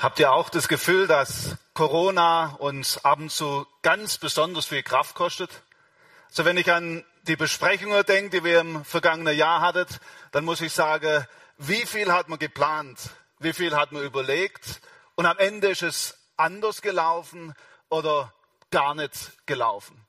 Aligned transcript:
Habt 0.00 0.18
ihr 0.18 0.32
auch 0.32 0.48
das 0.48 0.66
Gefühl, 0.66 1.06
dass 1.06 1.58
Corona 1.74 2.54
uns 2.58 3.04
ab 3.04 3.18
und 3.18 3.30
zu 3.30 3.66
ganz 3.82 4.16
besonders 4.16 4.64
viel 4.64 4.82
Kraft 4.82 5.14
kostet? 5.14 5.50
Also 6.30 6.46
wenn 6.46 6.56
ich 6.56 6.72
an 6.72 7.04
die 7.24 7.36
Besprechungen 7.36 8.02
denke, 8.06 8.30
die 8.30 8.44
wir 8.44 8.60
im 8.60 8.82
vergangenen 8.82 9.36
Jahr 9.36 9.60
hatten, 9.60 9.84
dann 10.32 10.46
muss 10.46 10.62
ich 10.62 10.72
sagen, 10.72 11.26
wie 11.58 11.84
viel 11.84 12.10
hat 12.10 12.30
man 12.30 12.38
geplant? 12.38 13.10
Wie 13.40 13.52
viel 13.52 13.76
hat 13.76 13.92
man 13.92 14.02
überlegt? 14.02 14.80
Und 15.16 15.26
am 15.26 15.36
Ende 15.36 15.68
ist 15.68 15.82
es 15.82 16.16
anders 16.38 16.80
gelaufen 16.80 17.52
oder 17.90 18.32
gar 18.70 18.94
nicht 18.94 19.32
gelaufen. 19.44 20.00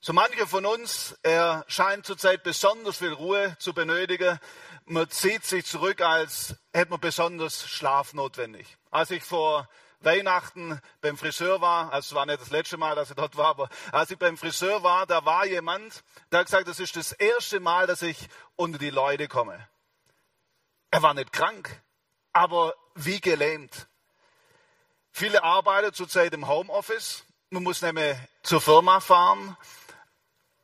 So 0.00 0.12
mancher 0.12 0.48
von 0.48 0.66
uns, 0.66 1.16
er 1.22 1.64
scheint 1.68 2.06
zurzeit 2.06 2.42
besonders 2.42 2.96
viel 2.96 3.12
Ruhe 3.12 3.56
zu 3.60 3.72
benötigen. 3.72 4.40
Man 4.84 5.08
zieht 5.10 5.44
sich 5.44 5.64
zurück, 5.64 6.00
als 6.00 6.56
hätte 6.72 6.90
man 6.90 6.98
besonders 6.98 7.68
Schlaf 7.68 8.14
notwendig. 8.14 8.78
Als 8.92 9.10
ich 9.10 9.24
vor 9.24 9.68
Weihnachten 10.00 10.78
beim 11.00 11.16
Friseur 11.16 11.62
war, 11.62 11.90
also 11.94 12.08
es 12.08 12.14
war 12.14 12.26
nicht 12.26 12.42
das 12.42 12.50
letzte 12.50 12.76
Mal, 12.76 12.94
dass 12.94 13.08
ich 13.08 13.16
dort 13.16 13.38
war, 13.38 13.46
aber 13.46 13.70
als 13.90 14.10
ich 14.10 14.18
beim 14.18 14.36
Friseur 14.36 14.82
war, 14.82 15.06
da 15.06 15.24
war 15.24 15.46
jemand, 15.46 16.04
der 16.30 16.40
hat 16.40 16.46
gesagt, 16.46 16.68
das 16.68 16.78
ist 16.78 16.94
das 16.94 17.12
erste 17.12 17.58
Mal, 17.58 17.86
dass 17.86 18.02
ich 18.02 18.28
unter 18.54 18.78
die 18.78 18.90
Leute 18.90 19.28
komme. 19.28 19.66
Er 20.90 21.02
war 21.02 21.14
nicht 21.14 21.32
krank, 21.32 21.82
aber 22.34 22.74
wie 22.94 23.18
gelähmt. 23.18 23.88
Viele 25.10 25.42
arbeiten 25.42 25.94
zurzeit 25.94 26.34
im 26.34 26.46
Homeoffice. 26.46 27.24
Man 27.48 27.62
muss 27.62 27.80
nämlich 27.80 28.14
zur 28.42 28.60
Firma 28.60 29.00
fahren. 29.00 29.56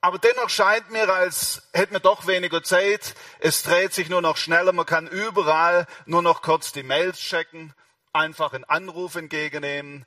Aber 0.03 0.19
dennoch 0.19 0.51
scheint 0.51 0.91
mir, 0.91 1.09
als 1.13 1.63
hätte 1.73 1.95
man 1.95 2.03
doch 2.03 2.27
weniger 2.27 2.63
Zeit. 2.63 3.15
Es 3.41 3.63
dreht 3.63 3.95
sich 3.95 4.11
nur 4.11 4.21
noch 4.21 4.37
schneller. 4.37 4.73
Man 4.73 4.85
kann 4.85 5.07
überall 5.07 5.87
nur 6.05 6.23
noch 6.23 6.43
kurz 6.43 6.73
die 6.73 6.83
Mails 6.83 7.19
checken, 7.19 7.75
einfach 8.19 8.53
einen 8.53 8.65
Anruf 8.65 9.15
entgegennehmen. 9.15 10.05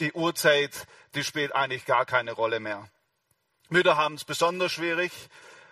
Die 0.00 0.12
Uhrzeit, 0.12 0.86
die 1.14 1.24
spielt 1.24 1.54
eigentlich 1.54 1.84
gar 1.84 2.06
keine 2.06 2.32
Rolle 2.32 2.60
mehr. 2.60 2.88
Mütter 3.68 3.96
haben 3.96 4.14
es 4.14 4.24
besonders 4.24 4.72
schwierig. 4.72 5.12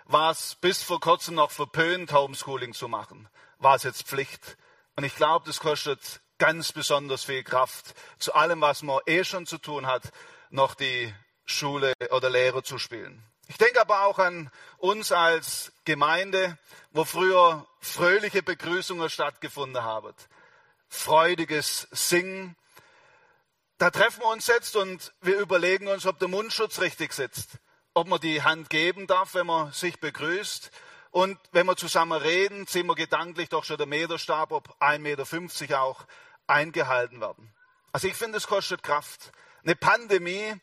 War 0.04 0.30
es 0.30 0.56
bis 0.56 0.82
vor 0.82 1.00
kurzem 1.00 1.36
noch 1.36 1.50
verpönt, 1.50 2.12
Homeschooling 2.12 2.74
zu 2.74 2.88
machen? 2.88 3.28
War 3.58 3.76
es 3.76 3.84
jetzt 3.84 4.06
Pflicht? 4.06 4.56
Und 4.96 5.04
ich 5.04 5.16
glaube, 5.16 5.46
das 5.46 5.60
kostet 5.60 6.20
ganz 6.38 6.72
besonders 6.72 7.24
viel 7.24 7.42
Kraft, 7.42 7.94
zu 8.18 8.34
allem, 8.34 8.60
was 8.60 8.82
man 8.82 9.00
eh 9.06 9.24
schon 9.24 9.46
zu 9.46 9.58
tun 9.58 9.86
hat, 9.86 10.12
noch 10.50 10.74
die 10.74 11.12
Schule 11.44 11.92
oder 12.10 12.28
Lehrer 12.28 12.62
zu 12.62 12.78
spielen. 12.78 13.22
Ich 13.48 13.58
denke 13.58 13.80
aber 13.80 14.02
auch 14.02 14.18
an 14.18 14.50
uns 14.78 15.12
als 15.12 15.72
Gemeinde, 15.84 16.58
wo 16.90 17.04
früher 17.04 17.66
fröhliche 17.80 18.42
Begrüßungen 18.42 19.08
stattgefunden 19.08 19.82
haben, 19.82 20.12
freudiges 20.88 21.88
Singen. 21.90 22.56
Da 23.78 23.90
treffen 23.90 24.20
wir 24.20 24.28
uns 24.28 24.46
jetzt 24.46 24.76
und 24.76 25.12
wir 25.20 25.38
überlegen 25.38 25.88
uns, 25.88 26.06
ob 26.06 26.18
der 26.18 26.28
Mundschutz 26.28 26.80
richtig 26.80 27.12
sitzt, 27.12 27.58
ob 27.94 28.08
man 28.08 28.20
die 28.20 28.42
Hand 28.42 28.70
geben 28.70 29.06
darf, 29.06 29.34
wenn 29.34 29.46
man 29.46 29.72
sich 29.72 30.00
begrüßt. 30.00 30.70
Und 31.10 31.38
wenn 31.52 31.66
wir 31.66 31.76
zusammen 31.76 32.20
reden, 32.20 32.66
sehen 32.66 32.86
wir 32.86 32.94
gedanklich 32.94 33.48
doch 33.48 33.64
schon 33.64 33.78
der 33.78 33.86
Meterstab, 33.86 34.52
ob 34.52 34.80
1,50 34.82 35.60
Meter 35.62 35.82
auch 35.82 36.06
eingehalten 36.46 37.20
werden. 37.20 37.54
Also 37.92 38.08
ich 38.08 38.14
finde, 38.14 38.38
es 38.38 38.46
kostet 38.46 38.82
Kraft. 38.82 39.32
Eine 39.62 39.76
Pandemie 39.76 40.54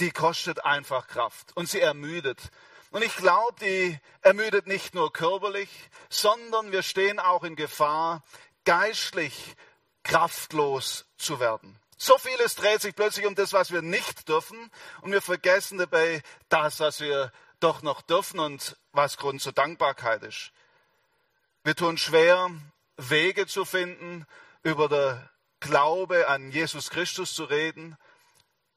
die 0.00 0.10
kostet 0.10 0.64
einfach 0.64 1.08
Kraft 1.08 1.56
und 1.56 1.68
sie 1.68 1.80
ermüdet. 1.80 2.50
Und 2.90 3.02
ich 3.02 3.16
glaube, 3.16 3.54
die 3.60 3.98
ermüdet 4.22 4.66
nicht 4.66 4.94
nur 4.94 5.12
körperlich, 5.12 5.68
sondern 6.08 6.72
wir 6.72 6.82
stehen 6.82 7.18
auch 7.18 7.44
in 7.44 7.56
Gefahr, 7.56 8.22
geistlich 8.66 9.56
kraftlos 10.02 11.06
zu 11.16 11.40
werden. 11.40 11.78
So 11.96 12.18
vieles 12.18 12.54
dreht 12.54 12.82
sich 12.82 12.94
plötzlich 12.94 13.24
um 13.24 13.34
das, 13.34 13.54
was 13.54 13.72
wir 13.72 13.80
nicht 13.80 14.28
dürfen 14.28 14.70
und 15.00 15.12
wir 15.12 15.22
vergessen 15.22 15.78
dabei 15.78 16.22
das, 16.50 16.78
was 16.80 17.00
wir 17.00 17.32
doch 17.58 17.80
noch 17.80 18.02
dürfen 18.02 18.38
und 18.38 18.76
was 18.92 19.16
Grund 19.16 19.40
zur 19.40 19.52
Dankbarkeit 19.52 20.22
ist. 20.22 20.52
Wir 21.64 21.74
tun 21.74 21.96
schwer, 21.96 22.50
Wege 22.98 23.46
zu 23.46 23.64
finden, 23.64 24.26
über 24.62 24.88
den 24.88 25.28
Glaube 25.60 26.28
an 26.28 26.50
Jesus 26.50 26.90
Christus 26.90 27.34
zu 27.34 27.44
reden, 27.44 27.96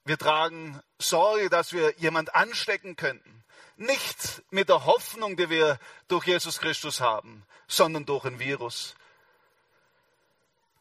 wir 0.06 0.18
tragen 0.18 0.82
Sorge, 0.98 1.50
dass 1.50 1.72
wir 1.72 1.94
jemand 1.98 2.34
anstecken 2.34 2.96
könnten. 2.96 3.44
Nicht 3.76 4.42
mit 4.50 4.70
der 4.70 4.86
Hoffnung, 4.86 5.38
die 5.38 5.50
wir 5.50 5.78
durch 6.08 6.26
Jesus 6.26 6.60
Christus 6.60 7.00
haben, 7.00 7.46
sondern 7.68 8.08
durch 8.08 8.26
ein 8.26 8.40
Virus. 8.40 8.96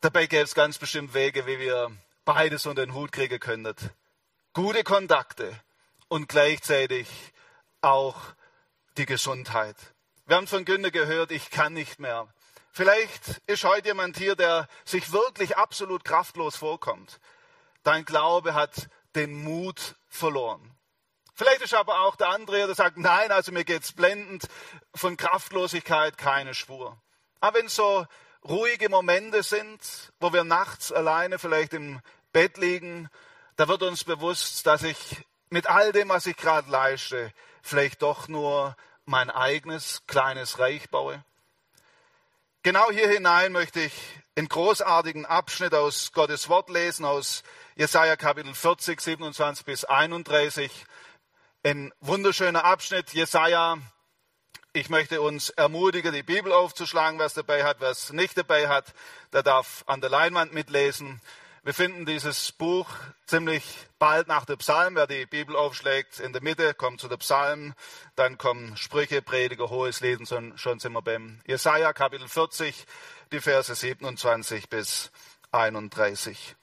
Dabei 0.01 0.27
gäbe 0.27 0.45
es 0.45 0.55
ganz 0.55 0.79
bestimmt 0.79 1.13
Wege, 1.13 1.45
wie 1.47 1.59
wir 1.59 1.91
beides 2.25 2.67
unter 2.67 2.87
den 2.87 2.95
Hut 2.95 3.11
kriegen 3.11 3.41
könnten. 3.41 3.75
Gute 4.53 4.85
Kontakte 4.85 5.61
und 6.07 6.29
gleichzeitig 6.29 7.09
auch 7.81 8.17
die 8.97 9.07
Gesundheit. 9.07 9.75
Wir 10.27 10.37
haben 10.37 10.47
von 10.47 10.65
Günde 10.65 10.93
gehört, 10.93 11.33
ich 11.33 11.51
kann 11.51 11.73
nicht 11.73 11.99
mehr. 11.99 12.29
Vielleicht 12.71 13.43
ist 13.49 13.65
heute 13.65 13.89
jemand 13.89 14.17
hier, 14.17 14.37
der 14.37 14.69
sich 14.85 15.11
wirklich 15.11 15.57
absolut 15.57 16.05
kraftlos 16.05 16.55
vorkommt. 16.55 17.19
Dein 17.83 18.05
Glaube 18.05 18.55
hat 18.55 18.89
den 19.17 19.43
Mut 19.43 19.97
verloren. 20.07 20.77
Vielleicht 21.35 21.63
ist 21.63 21.75
aber 21.75 22.03
auch 22.03 22.15
der 22.15 22.29
andere, 22.29 22.67
der 22.67 22.75
sagt, 22.77 22.99
nein, 22.99 23.33
also 23.33 23.51
mir 23.51 23.65
geht 23.65 23.83
es 23.83 23.93
blendend, 23.93 24.47
von 24.95 25.17
Kraftlosigkeit 25.17 26.17
keine 26.17 26.55
Spur. 26.55 26.97
Aber 27.41 27.59
wenn 27.59 27.69
so 27.69 28.07
ruhige 28.49 28.89
Momente 28.89 29.43
sind, 29.43 29.81
wo 30.21 30.33
wir 30.33 30.45
nachts 30.45 30.93
alleine 30.93 31.39
vielleicht 31.39 31.75
im 31.75 32.01
Bett 32.33 32.57
liegen, 32.57 33.09
da 33.57 33.69
wird 33.69 33.83
uns 33.83 34.05
bewusst, 34.05 34.67
dass 34.67 34.83
ich 34.83 34.97
mit 35.51 35.69
all 35.69 35.93
dem, 35.93 36.09
was 36.09 36.27
ich 36.27 36.37
gerade 36.37 36.71
leiste, 36.71 37.33
vielleicht 37.63 38.03
doch 38.03 38.29
nur 38.29 38.77
mein 39.05 39.31
eigenes 39.31 40.03
kleines 40.07 40.59
Reich 40.59 40.91
baue. 40.91 41.25
Genau 42.63 42.91
hier 42.91 43.09
hinein 43.09 43.53
möchte 43.53 43.81
ich 43.81 43.93
einen 44.37 44.49
großartigen 44.49 45.27
Abschnitt 45.27 45.75
aus 45.75 46.13
Gottes 46.13 46.49
Wort 46.49 46.69
lesen, 46.69 47.05
aus 47.05 47.43
Jesaja 47.77 48.17
Kapitel 48.17 48.55
40, 48.55 49.01
27 49.01 49.65
bis 49.65 49.85
31. 49.85 50.71
Ein 51.65 51.93
wunderschöner 52.01 52.65
Abschnitt. 52.65 53.13
Jesaja, 53.15 53.79
ich 54.79 54.91
möchte 54.91 55.21
uns 55.21 55.51
ermutigen, 55.51 56.13
die 56.13 56.23
Bibel 56.23 56.53
aufzuschlagen. 56.53 57.19
Wer 57.19 57.27
es 57.27 57.35
dabei 57.35 57.65
hat, 57.65 57.81
wer 57.81 57.91
es 57.91 58.13
nicht 58.13 58.39
dabei 58.39 58.69
hat, 58.69 58.95
der 59.33 59.43
darf 59.43 59.83
an 59.87 60.01
der 60.01 60.09
Leinwand 60.09 60.55
mitlesen. 60.55 61.21
Wir 61.65 61.75
finden 61.75 62.07
dieses 62.07 62.53
Buch 62.53 62.89
ziemlich 63.27 63.65
bald 63.99 64.29
nach 64.29 64.45
der 64.45 64.55
Psalm. 64.57 64.95
Wer 64.95 65.09
die 65.09 65.27
Bibel 65.27 65.57
aufschlägt, 65.57 66.21
in 66.21 66.33
der 66.33 66.43
Mitte 66.43 66.75
kommt 66.75 67.01
zu 67.01 67.09
der 67.09 67.17
Psalm, 67.17 67.75
dann 68.15 68.39
kommen 68.39 68.77
Sprüche, 68.77 69.21
Prediger, 69.21 69.69
Hohes 69.69 70.01
Lesen, 70.01 70.57
schon 70.57 70.79
sind 70.79 70.93
wir 70.93 71.03
beim 71.03 71.41
Jesaja 71.45 71.93
Kapitel 71.93 72.29
40, 72.29 72.87
die 73.33 73.41
Verse 73.41 73.75
27 73.75 74.69
bis 74.69 75.11
31. 75.51 76.55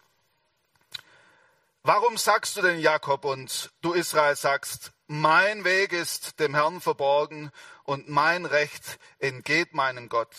Warum 1.87 2.17
sagst 2.17 2.57
du 2.57 2.63
denn 2.63 2.79
Jakob 2.79 3.25
und 3.25 3.69
du 3.81 3.93
Israel 3.93 4.35
sagst, 4.35 4.91
mein 5.05 5.65
Weg 5.65 5.93
ist 5.93 6.39
dem 6.39 6.55
Herrn 6.55 6.81
verborgen 6.81 7.51
und 7.83 8.09
mein 8.09 8.47
Recht 8.47 8.97
entgeht 9.19 9.75
meinem 9.75 10.09
Gott? 10.09 10.35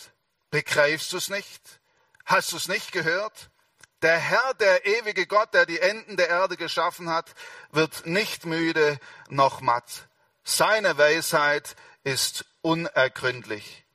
Begreifst 0.49 1.13
du 1.13 1.17
es 1.17 1.29
nicht? 1.29 1.79
Hast 2.25 2.51
du 2.51 2.57
es 2.57 2.67
nicht 2.67 2.91
gehört? 2.91 3.49
Der 4.01 4.17
Herr, 4.17 4.55
der 4.55 4.85
ewige 4.85 5.25
Gott, 5.25 5.53
der 5.53 5.65
die 5.65 5.79
Enden 5.79 6.17
der 6.17 6.27
Erde 6.27 6.57
geschaffen 6.57 7.09
hat, 7.09 7.33
wird 7.71 8.05
nicht 8.05 8.45
müde 8.45 8.99
noch 9.29 9.61
matt. 9.61 10.09
Seine 10.43 10.97
Weisheit 10.97 11.77
ist 12.03 12.43
unergründlich. 12.61 13.85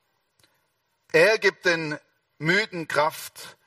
Er 1.13 1.37
gibt 1.37 1.67
den 1.67 1.99
Müden 2.39 2.89
Kraft 2.89 3.59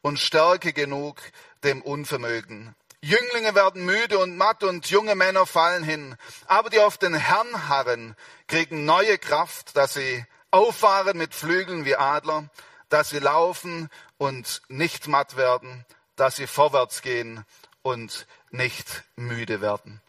und 0.00 0.18
Stärke 0.18 0.72
genug 0.72 1.20
dem 1.62 1.82
Unvermögen. 1.82 2.74
Jünglinge 3.04 3.56
werden 3.56 3.84
müde 3.84 4.18
und 4.18 4.36
matt 4.36 4.62
und 4.62 4.88
junge 4.88 5.16
Männer 5.16 5.44
fallen 5.44 5.82
hin. 5.82 6.16
Aber 6.46 6.70
die 6.70 6.78
auf 6.78 6.98
den 6.98 7.14
Herrn 7.14 7.68
harren, 7.68 8.16
kriegen 8.46 8.84
neue 8.84 9.18
Kraft, 9.18 9.76
dass 9.76 9.94
sie 9.94 10.24
auffahren 10.52 11.18
mit 11.18 11.34
Flügeln 11.34 11.84
wie 11.84 11.96
Adler, 11.96 12.48
dass 12.88 13.10
sie 13.10 13.18
laufen 13.18 13.90
und 14.18 14.62
nicht 14.68 15.08
matt 15.08 15.36
werden, 15.36 15.84
dass 16.14 16.36
sie 16.36 16.46
vorwärts 16.46 17.02
gehen 17.02 17.44
und 17.82 18.26
nicht 18.50 19.02
müde 19.16 19.60
werden. 19.60 20.00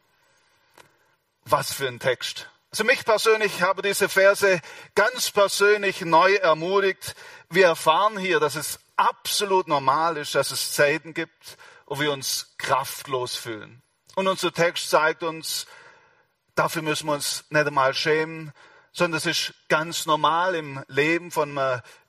Was 1.46 1.74
für 1.74 1.88
ein 1.88 2.00
Text. 2.00 2.48
Also 2.70 2.84
mich 2.84 3.06
persönlich 3.06 3.62
habe 3.64 3.82
diese 3.82 4.08
Verse 4.08 4.62
ganz 4.94 5.32
persönlich 5.32 6.02
neu 6.02 6.36
ermutigt. 6.36 7.16
Wir 7.50 7.68
erfahren 7.68 8.20
hier, 8.20 8.40
dass 8.40 8.56
es 8.56 8.80
absolut 8.98 9.68
normal 9.68 10.18
ist, 10.18 10.36
dass 10.36 10.52
es 10.52 10.74
Zeiten 10.74 11.14
gibt, 11.14 11.58
wo 11.94 12.00
wir 12.00 12.12
uns 12.12 12.56
kraftlos 12.58 13.36
fühlen. 13.36 13.84
Und 14.16 14.28
unser 14.28 14.52
Text 14.52 14.90
zeigt 14.90 15.22
uns, 15.22 15.68
dafür 16.56 16.82
müssen 16.82 17.06
wir 17.06 17.14
uns 17.14 17.46
nicht 17.52 17.68
einmal 17.68 17.94
schämen, 17.94 18.52
sondern 18.92 19.20
es 19.20 19.28
ist 19.28 19.54
ganz 19.70 20.08
normal 20.08 20.56
im 20.56 20.84
Leben 20.88 21.30
von 21.30 21.60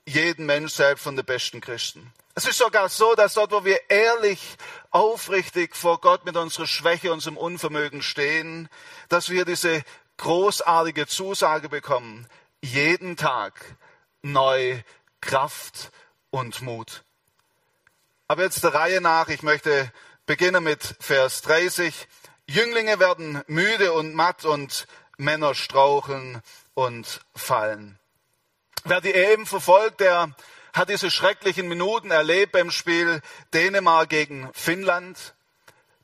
jedem 0.06 0.46
Mensch, 0.46 0.72
selbst 0.72 1.02
von 1.02 1.16
den 1.16 1.26
besten 1.26 1.60
Christen. 1.60 2.14
Es 2.34 2.46
ist 2.46 2.56
sogar 2.56 2.88
so, 2.88 3.14
dass 3.14 3.34
dort, 3.34 3.52
wo 3.52 3.66
wir 3.66 3.78
ehrlich, 3.90 4.56
aufrichtig 4.90 5.76
vor 5.76 6.00
Gott 6.00 6.24
mit 6.24 6.38
unserer 6.38 6.66
Schwäche, 6.66 7.12
unserem 7.12 7.36
Unvermögen 7.36 8.00
stehen, 8.00 8.70
dass 9.10 9.28
wir 9.28 9.44
diese 9.44 9.82
großartige 10.16 11.06
Zusage 11.06 11.68
bekommen, 11.68 12.26
jeden 12.62 13.18
Tag 13.18 13.76
neu 14.22 14.80
Kraft 15.20 15.90
und 16.30 16.62
Mut. 16.62 17.04
Aber 18.26 18.42
jetzt 18.42 18.64
der 18.64 18.72
Reihe 18.72 19.02
nach, 19.02 19.28
ich 19.28 19.42
möchte 19.42 19.92
beginnen 20.24 20.64
mit 20.64 20.96
Vers 20.98 21.42
30. 21.42 22.08
Jünglinge 22.46 22.98
werden 22.98 23.42
müde 23.48 23.92
und 23.92 24.14
matt 24.14 24.46
und 24.46 24.86
Männer 25.18 25.54
straucheln 25.54 26.40
und 26.72 27.20
fallen. 27.34 27.98
Wer 28.84 29.02
die 29.02 29.12
EM 29.12 29.44
verfolgt, 29.44 30.00
der 30.00 30.34
hat 30.72 30.88
diese 30.88 31.10
schrecklichen 31.10 31.68
Minuten 31.68 32.10
erlebt 32.10 32.52
beim 32.52 32.70
Spiel 32.70 33.20
Dänemark 33.52 34.08
gegen 34.08 34.50
Finnland. 34.54 35.34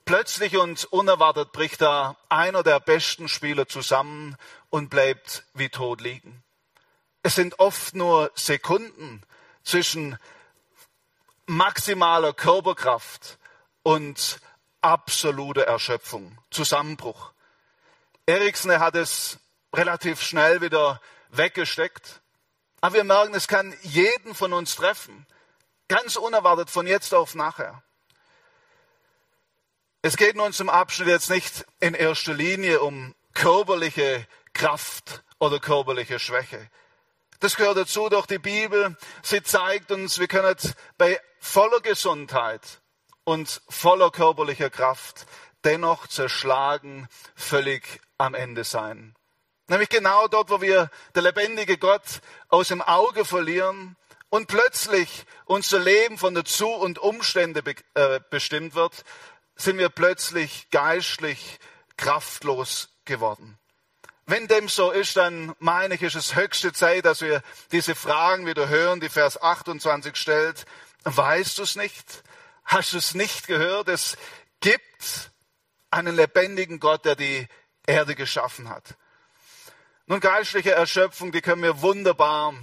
Plötzlich 0.05 0.59
und 0.59 0.85
unerwartet 0.93 1.53
bricht 1.53 1.81
da 1.81 2.17
einer 2.29 2.63
der 2.63 2.81
besten 2.81 3.29
Spieler 3.29 3.67
zusammen 3.67 4.37
und 4.69 4.91
bleibt 4.91 5.45
wie 5.55 5.71
tot 5.71 6.03
liegen. 6.03 6.43
Es 7.23 7.35
sind 7.35 7.59
oft 7.59 7.95
nur 7.95 8.31
Sekunden 8.35 9.23
zwischen 9.63 10.19
maximaler 11.51 12.33
Körperkraft 12.33 13.39
und 13.83 14.41
absoluter 14.81 15.63
Erschöpfung, 15.63 16.39
Zusammenbruch. 16.51 17.33
Eriksen 18.25 18.79
hat 18.79 18.95
es 18.95 19.41
relativ 19.75 20.23
schnell 20.23 20.61
wieder 20.61 21.01
weggesteckt. 21.31 22.23
Aber 22.81 22.95
wir 22.95 23.05
merken, 23.05 23.35
es 23.35 23.49
kann 23.49 23.75
jeden 23.83 24.35
von 24.35 24.53
uns 24.53 24.77
treffen. 24.77 25.27
Ganz 25.89 26.15
unerwartet 26.15 26.71
von 26.71 26.87
jetzt 26.87 27.13
auf 27.15 27.35
nachher. 27.35 27.83
Es 30.03 30.17
geht 30.17 30.35
in 30.35 30.41
unserem 30.41 30.71
Abschnitt 30.71 31.09
jetzt 31.09 31.31
nicht 31.31 31.67
in 31.81 31.95
erster 31.95 32.33
Linie 32.33 32.81
um 32.81 33.15
körperliche 33.35 34.25
Kraft 34.53 35.25
oder 35.41 35.59
körperliche 35.59 36.21
Schwäche. 36.21 36.71
Das 37.41 37.57
gehört 37.57 37.79
dazu 37.79 38.11
durch 38.11 38.27
die 38.27 38.39
Bibel. 38.39 38.97
Sie 39.23 39.43
zeigt 39.43 39.91
uns, 39.91 40.19
wir 40.19 40.29
können 40.29 40.55
bei 40.99 41.19
voller 41.39 41.81
Gesundheit 41.81 42.61
und 43.25 43.63
voller 43.71 44.11
körperlicher 44.11 44.69
Kraft 44.69 45.27
dennoch 45.65 46.07
zerschlagen, 46.07 47.09
völlig 47.35 48.03
am 48.19 48.35
Ende 48.35 48.65
sein. 48.65 49.15
Nämlich 49.69 49.89
genau 49.89 50.29
dort, 50.29 50.51
wo 50.51 50.61
wir 50.61 50.91
der 51.15 51.23
lebendige 51.23 51.79
Gott 51.79 52.21
aus 52.49 52.69
dem 52.69 52.83
Auge 52.83 53.25
verlieren 53.25 53.97
und 54.29 54.47
plötzlich 54.47 55.25
unser 55.47 55.79
Leben 55.79 56.19
von 56.19 56.35
der 56.35 56.45
Zu- 56.45 56.69
und 56.69 56.99
Umstände 56.99 57.63
äh, 57.95 58.21
bestimmt 58.29 58.75
wird, 58.75 59.05
sind 59.57 59.79
wir 59.79 59.89
plötzlich 59.89 60.69
geistlich 60.71 61.59
kraftlos 61.97 62.91
geworden. 63.07 63.60
Wenn 64.31 64.47
dem 64.47 64.69
so 64.69 64.93
ist, 64.93 65.17
dann 65.17 65.57
meine 65.59 65.97
ich, 65.97 66.03
ist 66.03 66.15
es 66.15 66.37
höchste 66.37 66.73
Zeit, 66.73 67.05
dass 67.05 67.21
wir 67.21 67.43
diese 67.73 67.97
Fragen 67.97 68.47
wieder 68.47 68.69
hören, 68.69 69.01
die 69.01 69.09
Vers 69.09 69.43
28 69.43 70.15
stellt. 70.15 70.67
Weißt 71.03 71.59
du 71.59 71.65
es 71.65 71.75
nicht? 71.75 72.23
Hast 72.65 72.93
du 72.93 72.99
es 72.99 73.17
nicht 73.17 73.49
gehört? 73.49 73.89
Es 73.89 74.17
gibt 74.61 75.33
einen 75.91 76.15
lebendigen 76.15 76.79
Gott, 76.79 77.05
der 77.07 77.17
die 77.17 77.49
Erde 77.87 78.15
geschaffen 78.15 78.69
hat. 78.69 78.95
Nun, 80.07 80.21
geistliche 80.21 80.71
Erschöpfung, 80.71 81.33
die 81.33 81.41
können 81.41 81.65
wir 81.65 81.83
wunderbar 81.83 82.55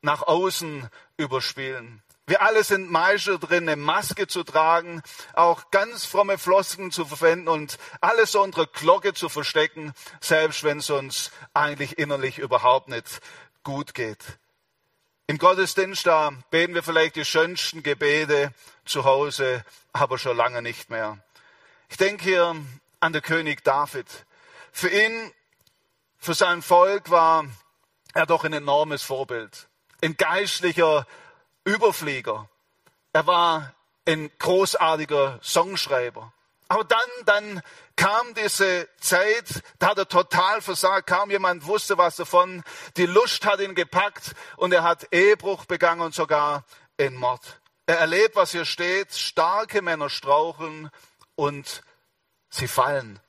nach 0.00 0.22
außen 0.22 0.88
überspielen. 1.16 2.03
Wir 2.26 2.40
alle 2.40 2.64
sind 2.64 2.90
Meister 2.90 3.38
drin, 3.38 3.68
eine 3.68 3.76
Maske 3.76 4.26
zu 4.26 4.44
tragen, 4.44 5.02
auch 5.34 5.70
ganz 5.70 6.06
fromme 6.06 6.38
Flosken 6.38 6.90
zu 6.90 7.04
verwenden 7.04 7.48
und 7.48 7.78
alles 8.00 8.32
so 8.32 8.42
unter 8.42 8.66
Glocke 8.66 9.12
zu 9.12 9.28
verstecken, 9.28 9.92
selbst 10.20 10.64
wenn 10.64 10.78
es 10.78 10.88
uns 10.88 11.32
eigentlich 11.52 11.98
innerlich 11.98 12.38
überhaupt 12.38 12.88
nicht 12.88 13.20
gut 13.62 13.92
geht. 13.92 14.38
Im 15.26 15.36
Gottesdienst, 15.36 16.06
da 16.06 16.32
beten 16.50 16.74
wir 16.74 16.82
vielleicht 16.82 17.16
die 17.16 17.26
schönsten 17.26 17.82
Gebete 17.82 18.54
zu 18.86 19.04
Hause, 19.04 19.62
aber 19.92 20.16
schon 20.16 20.36
lange 20.36 20.62
nicht 20.62 20.88
mehr. 20.88 21.18
Ich 21.90 21.98
denke 21.98 22.24
hier 22.24 22.56
an 23.00 23.12
den 23.12 23.22
König 23.22 23.64
David. 23.64 24.06
Für 24.72 24.88
ihn 24.88 25.30
für 26.16 26.34
sein 26.34 26.62
Volk 26.62 27.10
war 27.10 27.44
er 28.14 28.24
doch 28.24 28.44
ein 28.44 28.54
enormes 28.54 29.02
Vorbild. 29.02 29.68
Ein 30.02 30.16
geistlicher 30.16 31.06
Überflieger. 31.64 32.48
Er 33.12 33.26
war 33.26 33.74
ein 34.06 34.30
großartiger 34.38 35.38
Songschreiber. 35.42 36.32
Aber 36.68 36.84
dann, 36.84 37.00
dann 37.26 37.62
kam 37.96 38.34
diese 38.34 38.88
Zeit, 38.98 39.62
da 39.78 39.88
hat 39.90 39.98
er 39.98 40.08
total 40.08 40.60
versagt, 40.60 41.06
kaum 41.06 41.30
jemand 41.30 41.66
wusste 41.66 41.98
was 41.98 42.16
davon. 42.16 42.62
Die 42.96 43.06
Lust 43.06 43.44
hat 43.44 43.60
ihn 43.60 43.74
gepackt 43.74 44.34
und 44.56 44.72
er 44.72 44.82
hat 44.82 45.12
Ehebruch 45.12 45.66
begangen 45.66 46.00
und 46.00 46.14
sogar 46.14 46.64
einen 46.98 47.16
Mord. 47.16 47.60
Er 47.86 47.98
erlebt, 47.98 48.34
was 48.34 48.52
hier 48.52 48.64
steht, 48.64 49.14
starke 49.14 49.82
Männer 49.82 50.08
straucheln 50.08 50.90
und 51.34 51.82
sie 52.48 52.68
fallen. 52.68 53.20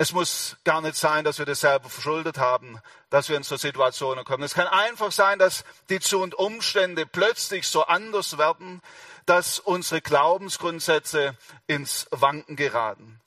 Es 0.00 0.12
muss 0.12 0.56
gar 0.64 0.80
nicht 0.80 0.96
sein, 0.96 1.24
dass 1.24 1.38
wir 1.38 1.44
das 1.44 1.60
selber 1.60 1.90
verschuldet 1.90 2.38
haben, 2.38 2.80
dass 3.10 3.28
wir 3.28 3.36
in 3.36 3.42
so 3.42 3.58
Situationen 3.58 4.24
kommen. 4.24 4.42
Es 4.44 4.54
kann 4.54 4.66
einfach 4.66 5.12
sein, 5.12 5.38
dass 5.38 5.62
die 5.90 6.00
Zu- 6.00 6.22
und 6.22 6.34
Umstände 6.34 7.04
plötzlich 7.04 7.68
so 7.68 7.84
anders 7.84 8.38
werden, 8.38 8.80
dass 9.26 9.58
unsere 9.58 10.00
Glaubensgrundsätze 10.00 11.36
ins 11.66 12.06
Wanken 12.12 12.56
geraten. 12.56 13.20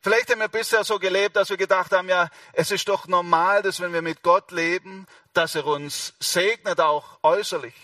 Vielleicht 0.00 0.30
haben 0.30 0.40
wir 0.40 0.48
bisher 0.48 0.84
so 0.84 0.98
gelebt, 0.98 1.36
dass 1.36 1.50
wir 1.50 1.58
gedacht 1.58 1.92
haben, 1.92 2.08
ja, 2.08 2.30
es 2.54 2.70
ist 2.70 2.88
doch 2.88 3.06
normal, 3.06 3.60
dass 3.60 3.80
wenn 3.80 3.92
wir 3.92 4.00
mit 4.00 4.22
Gott 4.22 4.52
leben, 4.52 5.04
dass 5.34 5.54
er 5.54 5.66
uns 5.66 6.14
segnet, 6.18 6.80
auch 6.80 7.18
äußerlich. 7.22 7.74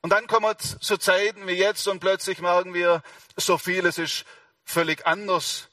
Und 0.00 0.08
dann 0.08 0.26
kommen 0.26 0.56
so 0.80 0.96
Zeiten 0.96 1.46
wie 1.46 1.52
jetzt 1.52 1.86
und 1.86 2.00
plötzlich 2.00 2.40
merken 2.40 2.72
wir, 2.72 3.02
so 3.36 3.58
vieles 3.58 3.98
ist 3.98 4.24
völlig 4.64 5.06
anders. 5.06 5.68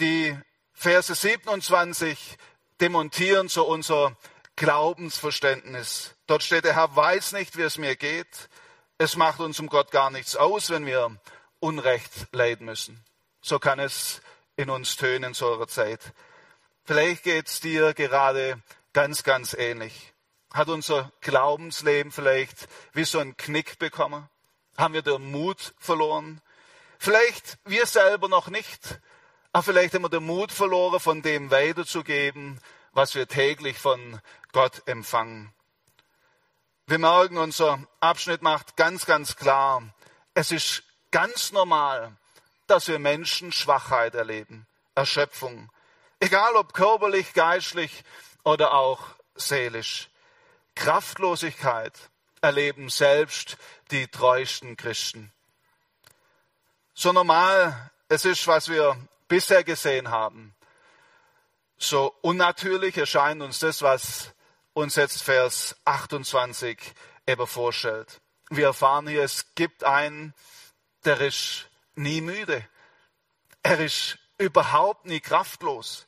Die 0.00 0.34
Verse 0.80 1.12
27 1.12 2.38
demontieren 2.80 3.48
so 3.48 3.64
unser 3.66 4.16
Glaubensverständnis. 4.54 6.14
Dort 6.28 6.44
steht, 6.44 6.64
der 6.64 6.76
Herr 6.76 6.94
weiß 6.94 7.32
nicht, 7.32 7.56
wie 7.56 7.62
es 7.62 7.78
mir 7.78 7.96
geht. 7.96 8.48
Es 8.96 9.16
macht 9.16 9.40
uns 9.40 9.58
um 9.58 9.66
Gott 9.66 9.90
gar 9.90 10.10
nichts 10.10 10.36
aus, 10.36 10.70
wenn 10.70 10.86
wir 10.86 11.16
Unrecht 11.58 12.28
leiden 12.30 12.66
müssen. 12.66 13.04
So 13.40 13.58
kann 13.58 13.80
es 13.80 14.20
in 14.54 14.70
uns 14.70 14.94
tönen 14.96 15.34
zu 15.34 15.46
eurer 15.46 15.66
Zeit. 15.66 16.12
Vielleicht 16.84 17.24
geht 17.24 17.48
es 17.48 17.58
dir 17.58 17.92
gerade 17.92 18.62
ganz, 18.92 19.24
ganz 19.24 19.54
ähnlich. 19.54 20.12
Hat 20.54 20.68
unser 20.68 21.10
Glaubensleben 21.22 22.12
vielleicht 22.12 22.68
wie 22.92 23.04
so 23.04 23.18
einen 23.18 23.36
Knick 23.36 23.80
bekommen? 23.80 24.28
Haben 24.76 24.94
wir 24.94 25.02
den 25.02 25.28
Mut 25.32 25.74
verloren? 25.76 26.40
Vielleicht 27.00 27.58
wir 27.64 27.84
selber 27.86 28.28
noch 28.28 28.46
nicht, 28.46 29.00
aber 29.58 29.64
vielleicht 29.64 29.94
haben 29.94 30.04
wir 30.04 30.08
den 30.08 30.24
Mut 30.24 30.52
verloren, 30.52 31.00
von 31.00 31.20
dem 31.20 31.50
weiterzugeben, 31.50 32.60
was 32.92 33.16
wir 33.16 33.26
täglich 33.26 33.76
von 33.76 34.20
Gott 34.52 34.82
empfangen. 34.86 35.52
Wir 36.86 36.98
merken, 36.98 37.38
unser 37.38 37.80
Abschnitt 37.98 38.40
macht 38.40 38.76
ganz, 38.76 39.04
ganz 39.04 39.34
klar, 39.34 39.82
es 40.34 40.52
ist 40.52 40.84
ganz 41.10 41.50
normal, 41.50 42.12
dass 42.68 42.86
wir 42.86 43.00
Menschen 43.00 43.50
Schwachheit 43.50 44.14
erleben, 44.14 44.64
Erschöpfung. 44.94 45.72
Egal 46.20 46.54
ob 46.54 46.72
körperlich, 46.72 47.32
geistlich 47.32 48.04
oder 48.44 48.74
auch 48.74 49.00
seelisch. 49.34 50.08
Kraftlosigkeit 50.76 51.94
erleben 52.40 52.90
selbst 52.90 53.56
die 53.90 54.06
treuesten 54.06 54.76
Christen. 54.76 55.32
So 56.94 57.10
normal 57.12 57.90
es 58.08 58.24
ist, 58.24 58.46
was 58.46 58.68
wir 58.68 58.96
bisher 59.28 59.64
gesehen 59.64 60.10
haben, 60.10 60.54
so 61.76 62.14
unnatürlich 62.22 62.96
erscheint 62.98 63.40
uns 63.40 63.60
das, 63.60 63.82
was 63.82 64.32
uns 64.72 64.96
jetzt 64.96 65.22
Vers 65.22 65.76
28 65.84 66.78
eben 67.26 67.46
vorstellt. 67.46 68.20
Wir 68.50 68.66
erfahren 68.66 69.06
hier, 69.06 69.22
es 69.22 69.54
gibt 69.54 69.84
einen, 69.84 70.34
der 71.04 71.20
ist 71.20 71.68
nie 71.94 72.20
müde. 72.20 72.66
Er 73.62 73.78
ist 73.78 74.18
überhaupt 74.38 75.06
nie 75.06 75.20
kraftlos. 75.20 76.06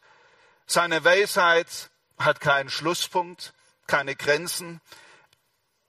Seine 0.66 1.04
Weisheit 1.04 1.90
hat 2.18 2.40
keinen 2.40 2.70
Schlusspunkt, 2.70 3.52
keine 3.86 4.16
Grenzen. 4.16 4.80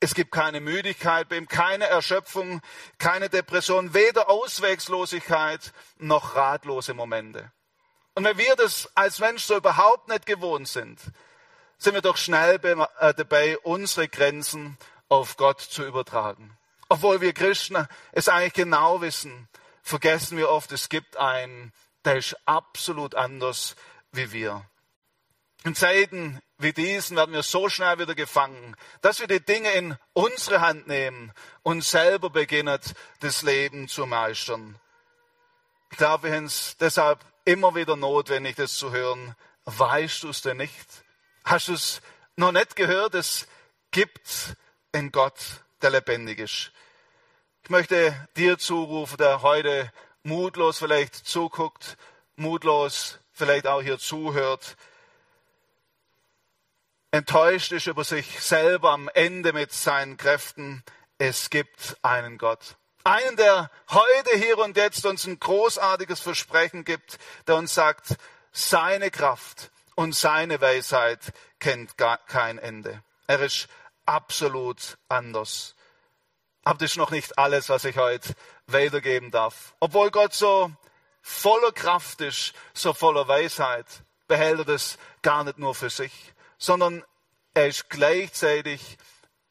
Es 0.03 0.15
gibt 0.15 0.31
keine 0.31 0.61
Müdigkeit 0.61 1.29
bei 1.29 1.37
ihm, 1.37 1.47
keine 1.47 1.85
Erschöpfung, 1.85 2.61
keine 2.97 3.29
Depression, 3.29 3.93
weder 3.93 4.29
Auswegslosigkeit 4.31 5.71
noch 5.99 6.35
ratlose 6.35 6.95
Momente. 6.95 7.51
Und 8.15 8.23
wenn 8.23 8.39
wir 8.39 8.55
das 8.55 8.89
als 8.95 9.19
Mensch 9.19 9.43
so 9.43 9.55
überhaupt 9.55 10.07
nicht 10.09 10.25
gewohnt 10.25 10.67
sind, 10.67 10.99
sind 11.77 11.93
wir 11.93 12.01
doch 12.01 12.17
schnell 12.17 12.59
äh, 12.99 13.13
dabei, 13.13 13.59
unsere 13.59 14.07
Grenzen 14.07 14.79
auf 15.07 15.37
Gott 15.37 15.61
zu 15.61 15.85
übertragen. 15.85 16.57
Obwohl 16.89 17.21
wir 17.21 17.33
Christen 17.33 17.87
es 18.11 18.27
eigentlich 18.27 18.53
genau 18.53 19.01
wissen, 19.01 19.47
vergessen 19.83 20.35
wir 20.35 20.49
oft, 20.49 20.71
es 20.71 20.89
gibt 20.89 21.15
einen, 21.17 21.73
der 22.05 22.17
ist 22.17 22.35
absolut 22.47 23.13
anders 23.13 23.75
wie 24.11 24.31
wir. 24.31 24.65
In 25.63 25.75
Zeiten 25.75 26.41
wie 26.61 26.73
diesen 26.73 27.17
werden 27.17 27.33
wir 27.33 27.43
so 27.43 27.69
schnell 27.69 27.99
wieder 27.99 28.15
gefangen, 28.15 28.75
dass 29.01 29.19
wir 29.19 29.27
die 29.27 29.43
Dinge 29.43 29.71
in 29.71 29.97
unsere 30.13 30.61
Hand 30.61 30.87
nehmen 30.87 31.31
und 31.63 31.83
selber 31.83 32.29
beginnen, 32.29 32.79
das 33.19 33.41
Leben 33.41 33.87
zu 33.87 34.05
meistern. 34.05 34.79
Ich 35.91 35.97
glaube, 35.97 36.29
es 36.29 36.77
deshalb 36.79 37.19
immer 37.45 37.75
wieder 37.75 37.95
notwendig, 37.95 38.55
das 38.55 38.75
zu 38.75 38.91
hören. 38.91 39.35
Weißt 39.65 40.23
du 40.23 40.29
es 40.29 40.41
denn 40.41 40.57
nicht? 40.57 41.03
Hast 41.43 41.67
du 41.67 41.73
es 41.73 42.01
noch 42.35 42.51
nicht 42.51 42.75
gehört? 42.75 43.15
Es 43.15 43.47
gibt 43.91 44.55
einen 44.93 45.11
Gott, 45.11 45.39
der 45.81 45.89
lebendig 45.89 46.39
ist. 46.39 46.71
Ich 47.63 47.69
möchte 47.69 48.27
dir 48.37 48.57
zurufen, 48.57 49.17
der 49.17 49.41
heute 49.41 49.91
mutlos 50.23 50.77
vielleicht 50.77 51.15
zuguckt, 51.15 51.97
mutlos 52.35 53.19
vielleicht 53.31 53.67
auch 53.67 53.81
hier 53.81 53.97
zuhört, 53.97 54.77
enttäuscht 57.11 57.71
ist 57.73 57.87
über 57.87 58.03
sich 58.03 58.41
selber 58.41 58.91
am 58.91 59.09
Ende 59.13 59.53
mit 59.53 59.71
seinen 59.73 60.17
Kräften. 60.17 60.83
Es 61.17 61.49
gibt 61.49 61.97
einen 62.01 62.37
Gott. 62.37 62.77
Einen, 63.03 63.35
der 63.35 63.69
heute, 63.89 64.37
hier 64.37 64.57
und 64.59 64.77
jetzt 64.77 65.05
uns 65.05 65.25
ein 65.25 65.39
großartiges 65.39 66.19
Versprechen 66.19 66.85
gibt, 66.85 67.17
der 67.47 67.55
uns 67.55 67.73
sagt, 67.73 68.15
seine 68.51 69.11
Kraft 69.11 69.71
und 69.95 70.15
seine 70.15 70.61
Weisheit 70.61 71.19
kennt 71.59 71.97
gar 71.97 72.17
kein 72.17 72.57
Ende. 72.57 73.03
Er 73.27 73.39
ist 73.41 73.67
absolut 74.05 74.97
anders. 75.09 75.75
Aber 76.63 76.77
das 76.79 76.91
ist 76.91 76.97
noch 76.97 77.11
nicht 77.11 77.37
alles, 77.37 77.69
was 77.69 77.85
ich 77.85 77.97
heute 77.97 78.33
weitergeben 78.67 79.31
darf. 79.31 79.75
Obwohl 79.79 80.11
Gott 80.11 80.33
so 80.33 80.71
voller 81.21 81.71
Kraft 81.71 82.21
ist, 82.21 82.53
so 82.73 82.93
voller 82.93 83.27
Weisheit, 83.27 83.85
behält 84.27 84.59
er 84.59 84.65
das 84.65 84.97
gar 85.23 85.43
nicht 85.43 85.57
nur 85.57 85.73
für 85.73 85.89
sich, 85.89 86.33
sondern 86.61 87.03
er 87.55 87.67
ist 87.67 87.89
gleichzeitig 87.89 88.97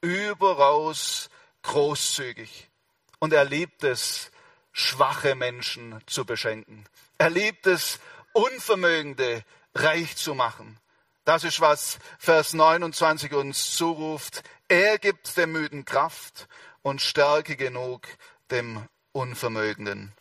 überaus 0.00 1.29
großzügig. 1.62 2.71
Und 3.19 3.33
er 3.33 3.45
liebt 3.45 3.83
es, 3.83 4.31
schwache 4.73 5.35
Menschen 5.35 6.00
zu 6.07 6.25
beschenken. 6.25 6.87
Er 7.19 7.29
liebt 7.29 7.67
es, 7.67 7.99
Unvermögende 8.33 9.45
reich 9.75 10.17
zu 10.17 10.37
machen. 10.37 10.79
Das 11.25 11.43
ist, 11.43 11.61
was 11.61 11.99
Vers 12.21 12.52
29 12.52 13.33
uns 13.33 13.75
zuruft. 13.75 14.45
Er 14.69 14.99
gibt 14.99 15.37
dem 15.37 15.50
Müden 15.50 15.85
Kraft 15.85 16.47
und 16.83 17.02
Stärke 17.02 17.57
genug 17.57 18.07
dem 18.52 18.87
Unvermögenden. 19.11 20.12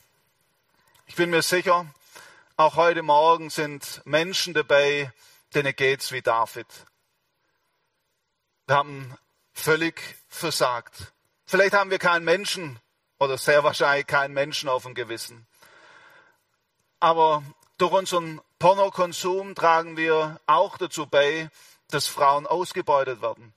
Ich 1.06 1.16
bin 1.16 1.30
mir 1.30 1.44
sicher, 1.44 1.86
auch 2.58 2.76
heute 2.78 3.04
Morgen 3.04 3.52
sind 3.52 4.02
Menschen 4.06 4.56
dabei, 4.56 5.14
denen 5.54 5.76
geht's 5.76 6.12
wie 6.12 6.22
David. 6.22 6.68
Wir 8.68 8.76
haben 8.76 9.18
völlig 9.54 10.02
versagt. 10.28 11.14
Vielleicht 11.46 11.74
haben 11.74 11.90
wir 11.90 12.00
keinen 12.00 12.26
Menschen 12.26 12.80
oder 13.18 13.38
sehr 13.38 13.64
wahrscheinlich 13.64 14.08
keinen 14.08 14.34
Menschen 14.34 14.70
auf 14.70 14.84
dem 14.84 14.94
Gewissen. 14.94 15.48
Aber 17.00 17.44
durch 17.78 17.92
unseren 17.92 18.42
Pornokonsum 18.60 19.56
tragen 19.56 19.98
wir 19.98 20.40
auch 20.46 20.78
dazu 20.78 21.08
bei, 21.08 21.50
dass 21.90 22.08
Frauen 22.08 22.46
ausgebeutet 22.46 23.22
werden. 23.22 23.54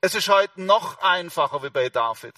Es 0.00 0.14
ist 0.14 0.28
heute 0.28 0.62
noch 0.62 0.98
einfacher 0.98 1.62
wie 1.62 1.70
bei 1.70 1.88
David, 1.88 2.34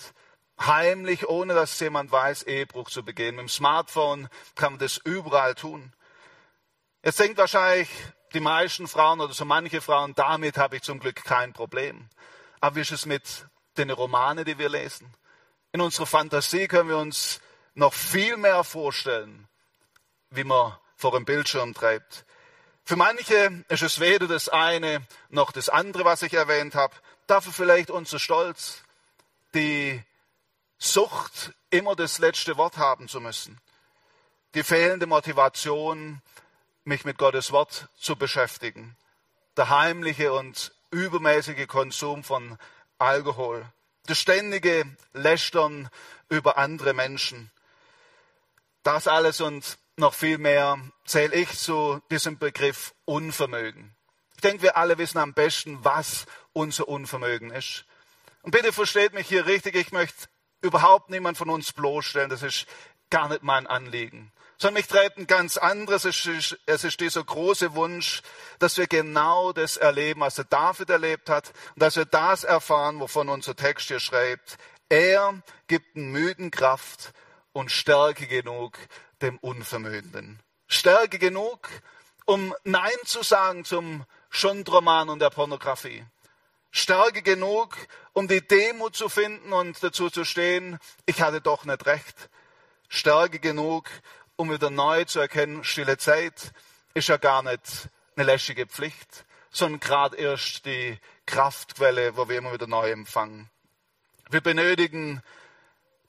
heimlich, 0.61 1.28
ohne 1.28 1.54
dass 1.54 1.78
jemand 1.80 2.12
weiß, 2.12 2.44
Ehebruch 2.44 2.88
zu 2.88 3.04
begehen. 3.04 3.37
Mit 3.37 3.42
dem 3.42 3.49
Smartphone 3.49 4.28
kann 4.54 4.75
man 4.75 4.80
das 4.80 4.99
überall 4.99 5.54
tun. 5.54 5.92
Jetzt 7.02 7.20
denkt 7.20 7.37
wahrscheinlich 7.37 7.88
die 8.34 8.40
meisten 8.40 8.88
Frauen 8.88 9.20
oder 9.20 9.32
so 9.32 9.44
manche 9.44 9.80
Frauen, 9.80 10.14
damit 10.14 10.58
habe 10.58 10.76
ich 10.76 10.82
zum 10.82 10.98
Glück 10.98 11.24
kein 11.24 11.52
Problem. 11.52 12.08
Aber 12.60 12.76
wie 12.76 12.80
ist 12.80 12.92
es 12.92 13.06
mit 13.06 13.46
den 13.76 13.90
Romanen, 13.90 14.44
die 14.44 14.58
wir 14.58 14.68
lesen? 14.68 15.14
In 15.72 15.80
unserer 15.80 16.06
Fantasie 16.06 16.68
können 16.68 16.88
wir 16.88 16.98
uns 16.98 17.40
noch 17.74 17.94
viel 17.94 18.36
mehr 18.36 18.64
vorstellen, 18.64 19.48
wie 20.30 20.44
man 20.44 20.76
vor 20.96 21.12
dem 21.12 21.24
Bildschirm 21.24 21.74
treibt. 21.74 22.24
Für 22.84 22.96
manche 22.96 23.64
ist 23.68 23.82
es 23.82 24.00
weder 24.00 24.26
das 24.26 24.48
eine 24.48 25.06
noch 25.30 25.52
das 25.52 25.68
andere, 25.68 26.04
was 26.04 26.22
ich 26.22 26.34
erwähnt 26.34 26.74
habe. 26.74 26.94
Dafür 27.26 27.52
vielleicht 27.52 27.90
unser 27.90 28.18
Stolz, 28.18 28.82
die 29.54 30.02
Sucht, 30.78 31.52
immer 31.70 31.96
das 31.96 32.18
letzte 32.18 32.56
Wort 32.56 32.76
haben 32.76 33.08
zu 33.08 33.20
müssen. 33.20 33.58
Die 34.54 34.62
fehlende 34.62 35.06
Motivation, 35.06 36.20
mich 36.84 37.04
mit 37.04 37.18
Gottes 37.18 37.52
Wort 37.52 37.88
zu 37.98 38.16
beschäftigen. 38.16 38.96
Der 39.56 39.70
heimliche 39.70 40.32
und 40.32 40.72
übermäßige 40.90 41.66
Konsum 41.66 42.24
von 42.24 42.58
Alkohol. 42.98 43.66
Das 44.06 44.18
ständige 44.18 44.84
Lästern 45.12 45.88
über 46.28 46.58
andere 46.58 46.92
Menschen. 46.92 47.50
Das 48.82 49.08
alles 49.08 49.40
und 49.40 49.78
noch 49.96 50.14
viel 50.14 50.38
mehr 50.38 50.78
zähle 51.06 51.34
ich 51.34 51.58
zu 51.58 52.02
diesem 52.10 52.38
Begriff 52.38 52.94
Unvermögen. 53.04 53.94
Ich 54.34 54.40
denke, 54.42 54.62
wir 54.62 54.76
alle 54.76 54.98
wissen 54.98 55.18
am 55.18 55.32
besten, 55.32 55.82
was 55.84 56.26
unser 56.52 56.88
Unvermögen 56.88 57.50
ist. 57.50 57.84
Und 58.42 58.50
bitte 58.50 58.72
versteht 58.72 59.14
mich 59.14 59.28
hier 59.28 59.46
richtig, 59.46 59.74
ich 59.74 59.92
möchte 59.92 60.26
überhaupt 60.60 61.08
niemand 61.08 61.38
von 61.38 61.48
uns 61.48 61.72
bloßstellen, 61.72 62.28
das 62.28 62.42
ist 62.42 62.66
gar 63.08 63.28
nicht 63.28 63.42
mein 63.42 63.66
Anliegen. 63.66 64.32
Sondern 64.58 64.75
mich 64.75 64.87
treibt 64.87 65.18
ein 65.18 65.26
ganz 65.26 65.56
anderes, 65.56 66.04
es 66.04 66.26
ist, 66.26 66.58
es 66.66 66.84
ist 66.84 67.00
dieser 67.00 67.25
große 67.25 67.75
Wunsch, 67.75 68.23
dass 68.58 68.78
wir 68.78 68.87
genau 68.87 69.52
das 69.52 69.76
erleben, 69.76 70.20
was 70.20 70.37
der 70.37 70.44
David 70.44 70.90
erlebt 70.90 71.28
hat 71.28 71.52
und 71.75 71.82
dass 71.82 71.96
wir 71.96 72.04
das 72.04 72.44
erfahren, 72.44 73.00
wovon 73.00 73.28
unser 73.28 73.56
Text 73.56 73.88
hier 73.88 74.00
schreibt. 74.00 74.56
Er 74.88 75.42
gibt 75.66 75.96
den 75.96 76.12
Müden 76.12 76.50
Kraft 76.50 77.12
und 77.52 77.70
Stärke 77.70 78.26
genug 78.26 78.78
dem 79.23 79.38
Unvermögenden. 79.38 80.40
Stärke 80.68 81.18
genug, 81.18 81.68
um 82.26 82.54
Nein 82.64 82.92
zu 83.04 83.23
sagen 83.23 83.64
zum 83.64 84.04
Schundroman 84.30 85.08
und 85.08 85.20
der 85.20 85.30
Pornografie. 85.30 86.04
Stärke 86.70 87.23
genug, 87.23 87.76
um 88.12 88.26
die 88.26 88.46
Demut 88.46 88.96
zu 88.96 89.08
finden 89.08 89.52
und 89.52 89.82
dazu 89.82 90.11
zu 90.11 90.25
stehen, 90.25 90.78
ich 91.06 91.23
hatte 91.23 91.40
doch 91.40 91.64
nicht 91.64 91.87
recht. 91.87 92.28
Stärke 92.88 93.38
genug, 93.38 93.88
um 94.36 94.50
wieder 94.50 94.70
neu 94.70 95.04
zu 95.04 95.20
erkennen, 95.20 95.64
stille 95.64 95.98
Zeit 95.98 96.52
ist 96.94 97.08
ja 97.08 97.16
gar 97.16 97.42
nicht 97.42 97.88
eine 98.16 98.26
lästige 98.26 98.66
Pflicht, 98.66 99.24
sondern 99.50 99.80
gerade 99.80 100.16
erst 100.16 100.66
die 100.66 100.98
Kraftquelle, 101.26 102.16
wo 102.16 102.28
wir 102.28 102.38
immer 102.38 102.52
wieder 102.52 102.66
neu 102.66 102.90
empfangen. 102.90 103.50
Wir 104.30 104.40
benötigen 104.40 105.22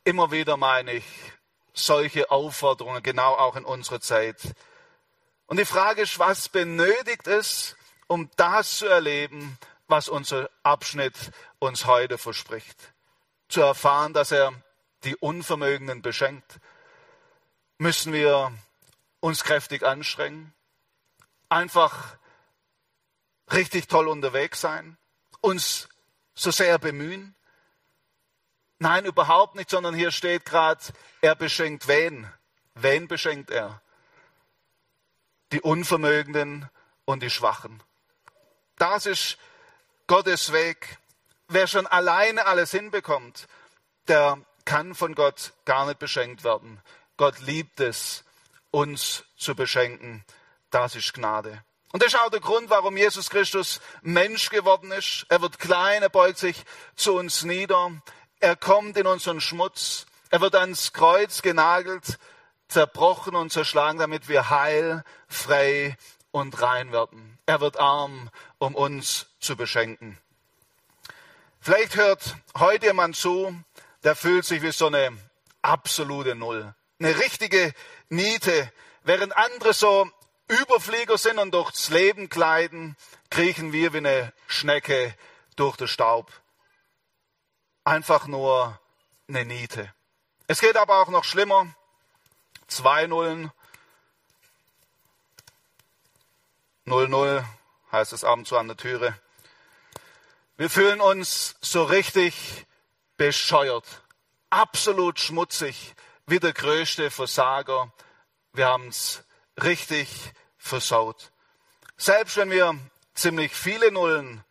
immer 0.04 0.32
wieder, 0.32 0.58
meine 0.58 0.94
ich, 0.94 1.06
solche 1.74 2.32
Aufforderungen, 2.32 3.04
genau 3.04 3.36
auch 3.36 3.56
in 3.56 3.66
unserer 3.66 4.00
Zeit. 4.00 4.56
Und 5.48 5.58
die 5.58 5.66
Frage 5.66 6.04
ist, 6.04 6.18
was 6.20 6.50
benötigt 6.50 7.28
es, 7.28 7.76
um 8.08 8.30
das 8.38 8.78
zu 8.78 8.88
erleben, 8.88 9.58
was 9.88 10.10
unser 10.10 10.50
Abschnitt 10.64 11.16
uns 11.60 11.86
heute 11.86 12.18
verspricht? 12.18 12.94
Zu 13.50 13.62
erfahren, 13.62 14.14
dass 14.14 14.32
er 14.32 14.54
die 15.04 15.16
Unvermögenden 15.16 16.02
beschenkt. 16.02 16.60
Müssen 17.78 18.14
wir 18.14 18.54
uns 19.20 19.44
kräftig 19.44 19.84
anstrengen? 19.84 20.54
Einfach 21.50 22.16
richtig 23.52 23.88
toll 23.88 24.08
unterwegs 24.08 24.62
sein? 24.62 24.98
Uns 25.42 25.90
so 26.34 26.52
sehr 26.52 26.80
bemühen? 26.80 27.36
Nein, 28.80 29.06
überhaupt 29.06 29.56
nicht, 29.56 29.70
sondern 29.70 29.94
hier 29.94 30.12
steht 30.12 30.46
gerade, 30.46 30.84
er 31.22 31.36
beschenkt 31.36 31.88
wen? 31.88 32.32
Wen 32.76 33.08
beschenkt 33.08 33.52
er? 33.52 33.82
Die 35.52 35.62
Unvermögenden 35.62 36.70
und 37.04 37.24
die 37.24 37.30
Schwachen. 37.30 37.84
Das 38.78 39.06
ist 39.06 39.38
Gottes 40.08 40.54
Weg. 40.54 40.98
Wer 41.48 41.68
schon 41.68 41.88
alleine 41.88 42.46
alles 42.46 42.72
hinbekommt, 42.72 43.48
der 44.08 44.40
kann 44.64 44.96
von 44.96 45.14
Gott 45.14 45.54
gar 45.66 45.86
nicht 45.86 46.00
beschenkt 46.00 46.44
werden. 46.44 46.82
Gott 47.18 47.40
liebt 47.40 47.80
es, 47.80 48.24
uns 48.72 49.24
zu 49.38 49.56
beschenken. 49.56 50.26
Das 50.70 50.96
ist 50.96 51.14
Gnade. 51.14 51.64
Und 51.94 52.04
das 52.04 52.14
ist 52.14 52.20
auch 52.20 52.30
der 52.30 52.42
Grund, 52.42 52.70
warum 52.70 52.98
Jesus 52.98 53.30
Christus 53.30 53.80
Mensch 54.02 54.50
geworden 54.50 54.92
ist. 54.92 55.26
Er 55.30 55.42
wird 55.42 55.60
klein, 55.60 56.02
er 56.02 56.10
beugt 56.10 56.38
sich 56.38 56.64
zu 56.96 57.16
uns 57.16 57.44
nieder. 57.44 57.92
Er 58.42 58.58
kommt 58.58 58.98
in 58.98 59.08
unseren 59.08 59.40
Schmutz. 59.40 60.06
Er 60.30 60.42
wird 60.42 60.56
ans 60.56 60.92
Kreuz 60.92 61.42
genagelt, 61.42 62.20
zerbrochen 62.68 63.36
und 63.36 63.54
zerschlagen, 63.54 64.00
damit 64.00 64.28
wir 64.28 64.50
heil, 64.50 65.06
frei 65.30 65.96
und 66.32 66.62
rein 66.62 66.92
werden. 66.92 67.40
Er 67.46 67.62
wird 67.62 67.80
arm, 67.80 68.30
um 68.58 68.76
uns 68.76 69.28
zu 69.40 69.56
beschenken. 69.56 70.18
Vielleicht 71.62 71.96
hört 71.96 72.36
heute 72.58 72.88
jemand 72.88 73.16
zu, 73.16 73.56
der 74.04 74.18
fühlt 74.18 74.44
sich 74.44 74.62
wie 74.62 74.72
so 74.72 74.88
eine 74.88 75.18
absolute 75.62 76.36
Null. 76.36 76.76
Eine 77.00 77.18
richtige 77.20 77.74
Niete. 78.10 78.72
Während 79.04 79.36
andere 79.36 79.74
so 79.74 80.10
Überflieger 80.48 81.18
sind 81.18 81.40
und 81.40 81.52
durchs 81.52 81.90
Leben 81.90 82.30
gleiten, 82.30 82.96
kriechen 83.30 83.74
wir 83.74 83.94
wie 83.94 83.98
eine 83.98 84.34
Schnecke 84.48 85.16
durch 85.56 85.78
den 85.78 85.88
Staub. 85.88 86.32
Einfach 87.84 88.28
nur 88.28 88.80
eine 89.28 89.46
Niete. 89.46 89.94
Es 90.48 90.62
geht 90.62 90.78
aber 90.78 91.02
auch 91.02 91.10
noch 91.10 91.24
schlimmer. 91.24 91.76
Zwei 92.68 93.08
Nullen. 93.08 93.52
0-0 96.86 97.44
heißt 97.92 98.14
es 98.14 98.24
ab 98.24 98.38
und 98.38 98.48
zu 98.48 98.58
an 98.58 98.68
der 98.68 98.78
Türe. 98.78 99.20
Wir 100.58 100.70
fühlen 100.70 101.02
uns 101.02 101.56
so 101.62 101.84
richtig 101.84 102.66
bescheuert, 103.18 103.86
absolut 104.50 105.20
schmutzig, 105.20 105.95
wie 106.28 106.40
der 106.40 106.54
größte 106.54 107.12
Versager. 107.12 107.92
Wir 108.54 108.68
haben 108.68 108.88
es 108.88 109.24
richtig 109.62 110.10
versaut. 110.58 111.32
Selbst 111.98 112.38
wenn 112.38 112.50
wir 112.50 112.78
ziemlich 113.14 113.54
viele 113.54 113.92
Nullen 113.92 114.44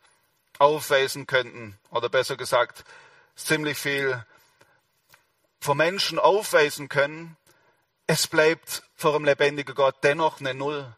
aufweisen 0.58 1.26
könnten, 1.26 1.78
oder 1.90 2.08
besser 2.08 2.36
gesagt, 2.36 2.84
ziemlich 3.36 3.78
viel 3.78 4.24
von 5.60 5.76
Menschen 5.76 6.18
aufweisen 6.18 6.88
können, 6.88 7.36
es 8.06 8.26
bleibt 8.26 8.82
vor 8.94 9.12
dem 9.14 9.24
lebendigen 9.24 9.74
Gott 9.74 9.96
dennoch 10.02 10.40
eine 10.40 10.54
Null. 10.54 10.94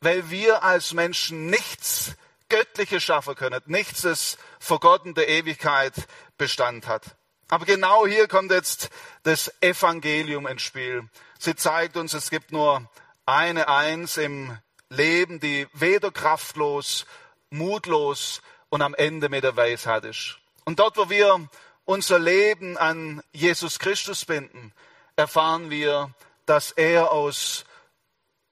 Weil 0.00 0.30
wir 0.30 0.62
als 0.62 0.94
Menschen 0.94 1.46
nichts 1.46 2.16
Göttliches 2.48 3.02
schaffen 3.02 3.34
können, 3.34 3.60
nichts, 3.66 4.02
das 4.02 4.38
vor 4.58 4.80
Gott 4.80 5.04
in 5.04 5.14
der 5.14 5.28
Ewigkeit 5.28 5.94
Bestand 6.38 6.86
hat. 6.86 7.16
Aber 7.50 7.64
genau 7.66 8.06
hier 8.06 8.28
kommt 8.28 8.52
jetzt 8.52 8.90
das 9.24 9.52
Evangelium 9.60 10.46
ins 10.46 10.62
Spiel. 10.62 11.08
Sie 11.38 11.56
zeigt 11.56 11.96
uns, 11.96 12.14
es 12.14 12.30
gibt 12.30 12.52
nur 12.52 12.88
eine 13.26 13.68
Eins 13.68 14.16
im 14.16 14.56
Leben, 14.88 15.40
die 15.40 15.66
weder 15.72 16.12
kraftlos, 16.12 17.06
mutlos 17.50 18.40
und 18.68 18.82
am 18.82 18.94
Ende 18.94 19.28
mit 19.28 19.42
der 19.42 19.56
Weisheit 19.56 20.04
ist. 20.04 20.38
Und 20.64 20.78
dort, 20.78 20.96
wo 20.96 21.10
wir 21.10 21.48
unser 21.84 22.20
Leben 22.20 22.78
an 22.78 23.20
Jesus 23.32 23.80
Christus 23.80 24.24
binden, 24.24 24.72
erfahren 25.16 25.70
wir, 25.70 26.14
dass 26.46 26.70
er 26.70 27.10
aus 27.10 27.64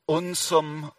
unserem 0.07 0.91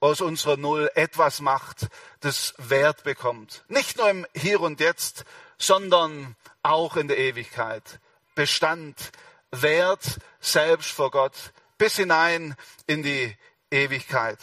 aus 0.00 0.20
unserer 0.20 0.58
Null 0.58 0.90
etwas 0.96 1.40
macht, 1.40 1.88
das 2.20 2.52
Wert 2.58 3.04
bekommt. 3.04 3.64
Nicht 3.68 3.96
nur 3.96 4.10
im 4.10 4.26
Hier 4.34 4.60
und 4.60 4.78
Jetzt, 4.78 5.24
sondern 5.56 6.36
auch 6.64 6.96
in 6.96 7.08
der 7.08 7.18
Ewigkeit. 7.18 8.00
Bestand, 8.34 9.12
Wert 9.52 10.18
selbst 10.40 10.90
vor 10.90 11.10
Gott, 11.10 11.52
bis 11.78 11.96
hinein 11.96 12.56
in 12.86 13.02
die 13.02 13.36
Ewigkeit. 13.70 14.38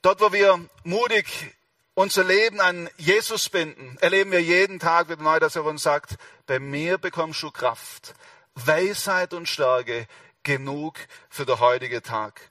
Dort, 0.00 0.20
wo 0.20 0.32
wir 0.32 0.58
mutig 0.84 1.54
unser 1.94 2.24
Leben 2.24 2.60
an 2.60 2.88
Jesus 2.96 3.48
binden, 3.50 3.98
erleben 4.00 4.32
wir 4.32 4.42
jeden 4.42 4.78
Tag 4.78 5.08
wieder 5.08 5.22
neu, 5.22 5.38
dass 5.38 5.56
er 5.56 5.64
uns 5.64 5.82
sagt, 5.82 6.16
bei 6.46 6.58
mir 6.58 6.98
bekommst 6.98 7.42
du 7.42 7.50
Kraft, 7.50 8.14
Weisheit 8.54 9.34
und 9.34 9.48
Stärke 9.48 10.06
genug 10.42 10.98
für 11.28 11.44
den 11.44 11.60
heutigen 11.60 12.02
Tag. 12.02 12.50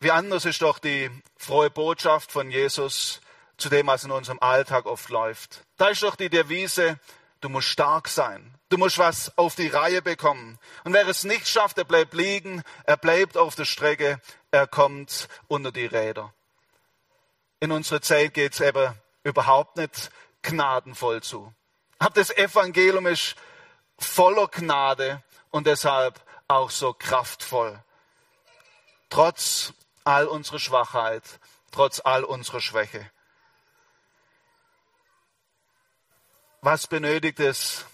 Wie 0.00 0.10
anders 0.10 0.44
ist 0.44 0.62
doch 0.62 0.78
die 0.78 1.10
frohe 1.36 1.70
Botschaft 1.70 2.32
von 2.32 2.50
Jesus 2.50 3.20
zu 3.56 3.68
dem, 3.68 3.88
was 3.88 4.04
in 4.04 4.10
unserem 4.10 4.38
Alltag 4.40 4.86
oft 4.86 5.08
läuft. 5.08 5.64
Da 5.78 5.88
ist 5.88 6.02
doch 6.02 6.16
die 6.16 6.28
Devise, 6.28 6.98
du 7.40 7.48
musst 7.48 7.68
stark 7.68 8.08
sein. 8.08 8.54
Du 8.68 8.76
musst 8.76 8.98
was 8.98 9.36
auf 9.38 9.54
die 9.54 9.68
Reihe 9.68 10.02
bekommen. 10.02 10.58
Und 10.84 10.92
wer 10.92 11.08
es 11.08 11.24
nicht 11.24 11.48
schafft, 11.48 11.78
er 11.78 11.84
bleibt 11.84 12.12
liegen, 12.12 12.62
er 12.84 12.96
bleibt 12.96 13.38
auf 13.38 13.54
der 13.54 13.64
Strecke, 13.64 14.20
er 14.50 14.66
kommt 14.66 15.28
unter 15.46 15.72
die 15.72 15.86
Räder. 15.86 16.34
In 17.60 17.72
unserer 17.72 18.02
Zeit 18.02 18.34
geht 18.34 18.52
es 18.52 18.60
eben 18.60 18.92
überhaupt 19.22 19.76
nicht 19.76 20.10
gnadenvoll 20.42 21.22
zu. 21.22 21.54
Aber 21.98 22.14
das 22.14 22.30
Evangelium 22.30 23.06
ist 23.06 23.36
voller 23.98 24.48
Gnade 24.48 25.22
und 25.50 25.66
deshalb 25.66 26.20
auch 26.48 26.70
so 26.70 26.92
kraftvoll. 26.92 27.82
Trotz 29.10 29.72
all 30.04 30.26
unserer 30.26 30.58
Schwachheit, 30.58 31.22
trotz 31.70 32.00
all 32.00 32.24
unserer 32.24 32.60
Schwäche. 32.60 33.10
Was 36.70 36.86
benötigt 36.86 37.40
es 37.40 37.86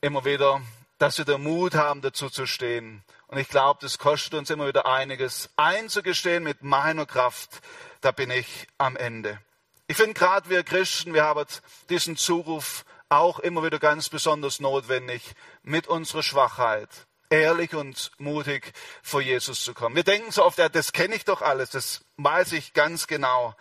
immer 0.00 0.24
wieder, 0.24 0.62
dass 0.96 1.18
wir 1.18 1.26
den 1.26 1.42
Mut 1.42 1.74
haben, 1.74 2.00
dazu 2.00 2.30
zu 2.30 2.46
stehen? 2.46 3.04
Und 3.26 3.36
ich 3.36 3.46
glaube, 3.46 3.80
das 3.82 3.98
kostet 3.98 4.32
uns 4.32 4.48
immer 4.48 4.66
wieder 4.66 4.86
einiges, 4.86 5.50
einzugestehen 5.56 6.42
mit 6.42 6.62
meiner 6.62 7.04
Kraft, 7.04 7.60
da 8.00 8.10
bin 8.10 8.30
ich 8.30 8.68
am 8.78 8.96
Ende. 8.96 9.38
Ich 9.86 9.98
finde 9.98 10.14
gerade 10.14 10.48
wir 10.48 10.62
Christen, 10.62 11.12
wir 11.12 11.24
haben 11.24 11.44
diesen 11.90 12.16
Zuruf 12.16 12.86
auch 13.10 13.38
immer 13.38 13.64
wieder 13.64 13.78
ganz 13.78 14.08
besonders 14.08 14.60
notwendig 14.60 15.34
mit 15.62 15.86
unserer 15.86 16.22
Schwachheit, 16.22 16.88
ehrlich 17.28 17.74
und 17.74 18.12
mutig 18.16 18.72
vor 19.02 19.20
Jesus 19.20 19.62
zu 19.62 19.74
kommen. 19.74 19.94
Wir 19.94 20.04
denken 20.04 20.32
so 20.32 20.42
oft, 20.42 20.56
ja, 20.56 20.70
das 20.70 20.92
kenne 20.92 21.16
ich 21.16 21.26
doch 21.26 21.42
alles, 21.42 21.68
das 21.68 22.00
weiß 22.16 22.52
ich 22.52 22.72
ganz 22.72 23.06
genau. 23.06 23.54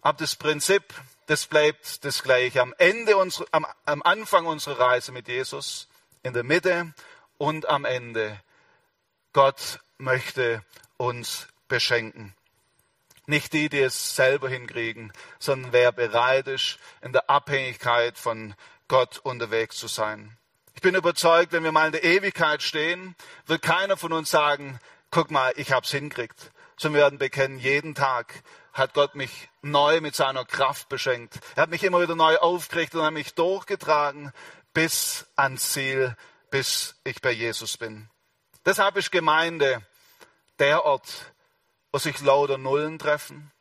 Aber 0.00 0.16
das 0.16 0.36
Prinzip, 0.36 0.84
das 1.26 1.46
bleibt 1.46 2.04
das 2.04 2.22
gleiche. 2.22 2.62
Am 2.62 2.74
Ende 2.78 3.16
unserer, 3.16 3.46
am, 3.50 3.66
am 3.84 4.02
Anfang 4.02 4.46
unserer 4.46 4.78
Reise 4.78 5.12
mit 5.12 5.28
Jesus, 5.28 5.88
in 6.22 6.32
der 6.32 6.44
Mitte 6.44 6.92
und 7.38 7.68
am 7.68 7.84
Ende. 7.84 8.40
Gott 9.32 9.80
möchte 9.98 10.64
uns 10.96 11.46
beschenken. 11.68 12.34
Nicht 13.26 13.52
die, 13.52 13.68
die 13.68 13.80
es 13.80 14.14
selber 14.14 14.48
hinkriegen, 14.48 15.12
sondern 15.38 15.72
wer 15.72 15.92
bereit 15.92 16.46
ist, 16.46 16.78
in 17.02 17.12
der 17.12 17.28
Abhängigkeit 17.28 18.18
von 18.18 18.54
Gott 18.88 19.18
unterwegs 19.18 19.76
zu 19.76 19.88
sein. 19.88 20.36
Ich 20.74 20.80
bin 20.80 20.94
überzeugt, 20.94 21.52
wenn 21.52 21.64
wir 21.64 21.72
mal 21.72 21.86
in 21.86 21.92
der 21.92 22.04
Ewigkeit 22.04 22.62
stehen, 22.62 23.16
wird 23.46 23.62
keiner 23.62 23.96
von 23.96 24.12
uns 24.12 24.30
sagen, 24.30 24.78
guck 25.10 25.30
mal, 25.30 25.52
ich 25.56 25.72
hab's 25.72 25.90
hinkriegt. 25.90 26.52
Sondern 26.76 26.98
wir 26.98 27.02
werden 27.04 27.18
bekennen, 27.18 27.58
jeden 27.58 27.94
Tag 27.94 28.42
hat 28.72 28.94
Gott 28.94 29.14
mich 29.14 29.48
neu 29.70 30.00
mit 30.00 30.14
seiner 30.14 30.44
Kraft 30.44 30.88
beschenkt. 30.88 31.38
Er 31.54 31.62
hat 31.62 31.70
mich 31.70 31.84
immer 31.84 32.00
wieder 32.00 32.16
neu 32.16 32.36
aufgerichtet 32.38 33.00
und 33.00 33.06
hat 33.06 33.12
mich 33.12 33.34
durchgetragen 33.34 34.32
bis 34.72 35.26
ans 35.36 35.72
Ziel, 35.72 36.16
bis 36.50 36.96
ich 37.04 37.20
bei 37.20 37.32
Jesus 37.32 37.76
bin. 37.76 38.08
Deshalb 38.64 38.96
ist 38.96 39.12
Gemeinde 39.12 39.82
der 40.58 40.84
Ort, 40.84 41.32
wo 41.92 41.98
sich 41.98 42.20
lauter 42.20 42.58
Nullen 42.58 42.98
treffen, 42.98 43.52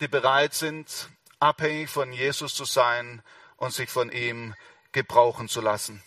die 0.00 0.08
bereit 0.08 0.54
sind, 0.54 1.08
abhängig 1.40 1.90
von 1.90 2.12
Jesus 2.12 2.54
zu 2.54 2.64
sein 2.64 3.22
und 3.56 3.72
sich 3.72 3.90
von 3.90 4.10
ihm 4.10 4.54
gebrauchen 4.92 5.48
zu 5.48 5.60
lassen. 5.60 6.02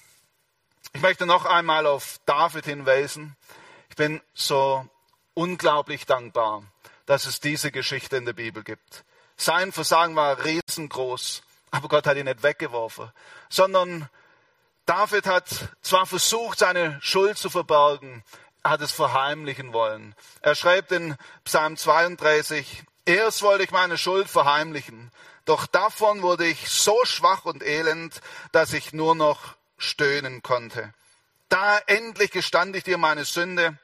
Ich 0.93 1.01
möchte 1.01 1.25
noch 1.25 1.45
einmal 1.45 1.85
auf 1.85 2.19
David 2.25 2.65
hinweisen. 2.65 3.35
Ich 3.89 3.95
bin 3.95 4.21
so 4.33 4.87
unglaublich 5.33 6.05
dankbar, 6.05 6.63
dass 7.05 7.25
es 7.25 7.39
diese 7.39 7.71
Geschichte 7.71 8.17
in 8.17 8.25
der 8.25 8.33
Bibel 8.33 8.63
gibt. 8.63 9.03
Sein 9.41 9.71
Versagen 9.71 10.17
war 10.17 10.43
riesengroß, 10.43 11.43
aber 11.71 11.87
Gott 11.87 12.05
hat 12.05 12.17
ihn 12.17 12.25
nicht 12.25 12.43
weggeworfen, 12.43 13.09
sondern 13.47 14.09
David 14.85 15.27
hat 15.27 15.45
zwar 15.81 16.05
versucht, 16.05 16.59
seine 16.59 16.99
Schuld 17.01 17.37
zu 17.37 17.49
verbergen, 17.49 18.25
hat 18.65 18.81
es 18.81 18.91
verheimlichen 18.91 19.71
wollen. 19.71 20.13
Er 20.41 20.55
schreibt 20.55 20.91
in 20.91 21.15
Psalm 21.45 21.77
32, 21.77 22.83
erst 23.05 23.41
wollte 23.41 23.63
ich 23.63 23.71
meine 23.71 23.97
Schuld 23.97 24.29
verheimlichen, 24.29 25.09
doch 25.45 25.67
davon 25.67 26.21
wurde 26.21 26.45
ich 26.45 26.67
so 26.69 26.99
schwach 27.05 27.45
und 27.45 27.63
elend, 27.63 28.19
dass 28.51 28.73
ich 28.73 28.91
nur 28.91 29.15
noch 29.15 29.55
stöhnen 29.77 30.43
konnte. 30.43 30.93
Da 31.47 31.77
endlich 31.87 32.31
gestand 32.31 32.75
ich 32.75 32.83
dir 32.83 32.97
meine 32.97 33.23
Sünde, 33.23 33.77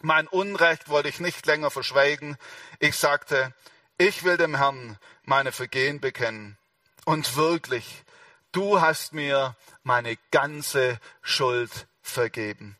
mein 0.00 0.28
Unrecht 0.28 0.88
wollte 0.88 1.08
ich 1.08 1.18
nicht 1.18 1.44
länger 1.44 1.72
verschweigen. 1.72 2.36
Ich 2.78 2.96
sagte, 2.96 3.52
ich 3.98 4.24
will 4.24 4.36
dem 4.36 4.56
Herrn 4.56 4.98
meine 5.24 5.52
Vergehen 5.52 6.00
bekennen. 6.00 6.56
Und 7.04 7.36
wirklich, 7.36 8.04
du 8.52 8.80
hast 8.80 9.12
mir 9.12 9.56
meine 9.82 10.16
ganze 10.30 10.98
Schuld 11.22 11.86
vergeben. 12.02 12.76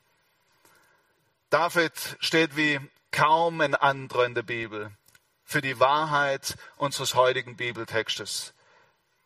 David 1.51 2.17
steht 2.21 2.57
wie 2.57 2.81
kaum 3.11 3.61
ein 3.61 3.75
anderer 3.75 4.25
in 4.25 4.35
der 4.35 4.43
Bibel 4.43 4.91
für 5.45 5.61
die 5.61 5.79
Wahrheit 5.79 6.57
unseres 6.77 7.15
heutigen 7.15 7.57
Bibeltextes. 7.57 8.55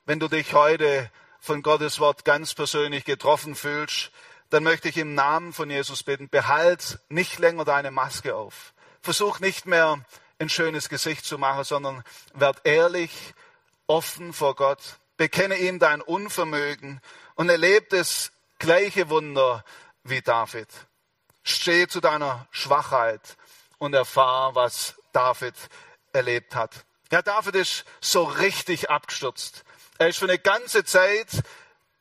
Wenn 0.06 0.18
du 0.18 0.28
dich 0.28 0.54
heute 0.54 1.10
von 1.38 1.62
Gottes 1.62 2.00
Wort 2.00 2.24
ganz 2.24 2.52
persönlich 2.54 3.04
getroffen 3.04 3.54
fühlst, 3.54 4.10
dann 4.50 4.64
möchte 4.64 4.88
ich 4.88 4.96
im 4.96 5.14
Namen 5.14 5.52
von 5.52 5.70
Jesus 5.70 6.02
bitten, 6.02 6.28
behalt 6.28 6.98
nicht 7.08 7.38
länger 7.38 7.64
deine 7.64 7.90
Maske 7.90 8.34
auf. 8.34 8.74
Versuch 9.02 9.38
nicht 9.38 9.66
mehr 9.66 10.04
ein 10.38 10.48
schönes 10.48 10.88
Gesicht 10.88 11.24
zu 11.24 11.38
machen, 11.38 11.64
sondern 11.64 12.04
werd 12.34 12.60
ehrlich, 12.64 13.10
offen 13.86 14.32
vor 14.32 14.54
Gott. 14.54 14.80
Bekenne 15.16 15.56
ihm 15.56 15.78
dein 15.78 16.02
Unvermögen 16.02 17.00
und 17.36 17.48
erlebe 17.48 17.96
es 17.96 18.32
gleiche 18.58 19.08
Wunder 19.08 19.64
wie 20.04 20.20
David. 20.20 20.68
Steh 21.42 21.86
zu 21.86 22.00
deiner 22.00 22.46
Schwachheit 22.50 23.36
und 23.78 23.94
erfahr, 23.94 24.54
was 24.54 24.94
David 25.12 25.54
erlebt 26.12 26.54
hat. 26.54 26.84
Ja, 27.10 27.22
David 27.22 27.54
ist 27.54 27.84
so 28.00 28.24
richtig 28.24 28.90
abgestürzt. 28.90 29.64
Er 29.98 30.08
ist 30.08 30.18
für 30.18 30.26
eine 30.26 30.38
ganze 30.38 30.84
Zeit 30.84 31.28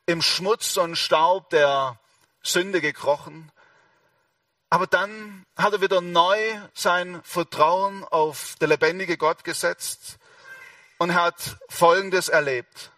im 0.04 0.20
Schmutz 0.20 0.76
und 0.76 0.96
Staub 0.96 1.50
der 1.50 1.98
Sünde 2.42 2.80
gekrochen. 2.80 3.50
Aber 4.68 4.86
dann 4.86 5.44
hat 5.56 5.72
er 5.72 5.80
wieder 5.80 6.00
neu 6.00 6.38
sein 6.74 7.22
Vertrauen 7.22 8.04
auf 8.04 8.56
den 8.60 8.70
lebendigen 8.70 9.16
Gott 9.16 9.44
gesetzt 9.44 10.18
und 10.98 11.14
hat 11.14 11.56
Folgendes 11.68 12.28
erlebt. 12.28 12.90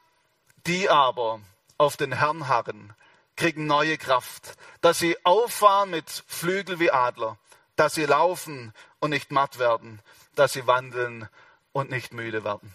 Die 0.66 0.88
aber 0.88 1.40
auf 1.76 1.96
den 1.96 2.12
Herrn 2.12 2.48
harren, 2.48 2.94
kriegen 3.37 3.66
neue 3.66 3.98
Kraft, 3.98 4.54
dass 4.81 4.98
sie 4.98 5.16
auffahren 5.24 5.90
mit 5.90 6.24
Flügel 6.26 6.81
wie 6.81 6.90
Adler, 6.90 7.38
dass 7.76 7.94
sie 7.94 8.04
laufen 8.04 8.72
und 8.98 9.11
nicht 9.11 9.31
matt 9.31 9.59
werden, 9.59 10.02
dass 10.35 10.52
sie 10.52 10.66
wandeln 10.66 11.28
und 11.72 11.90
nicht 11.90 12.12
müde 12.12 12.44
werden. 12.44 12.74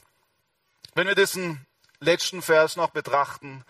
Wenn 0.95 1.07
wir 1.07 1.15
diesen 1.15 1.65
letzten 1.99 2.41
Vers 2.41 2.75
noch 2.75 2.91
betrachten, 2.91 3.65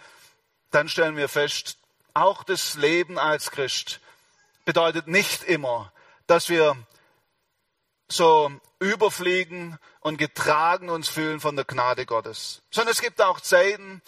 dann 0.72 0.90
stellen 0.90 1.18
wir 1.18 1.30
fest, 1.30 1.78
auch 2.14 2.44
das 2.44 2.76
Leben 2.76 3.18
als 3.18 3.50
Christ 3.50 4.00
bedeutet 4.66 5.08
nicht 5.08 5.44
immer, 5.44 5.92
dass 6.28 6.50
wir 6.50 6.76
so 8.10 8.52
überfliegen 8.80 9.78
und 10.00 10.18
getragen 10.18 10.90
uns 10.90 11.10
fühlen 11.10 11.40
von 11.40 11.56
der 11.56 11.66
Gnade 11.66 12.06
Gottes. 12.06 12.62
Sondern 12.72 12.92
es 12.92 13.02
gibt 13.02 13.22
auch 13.22 13.40
Zeiten, 13.40 14.02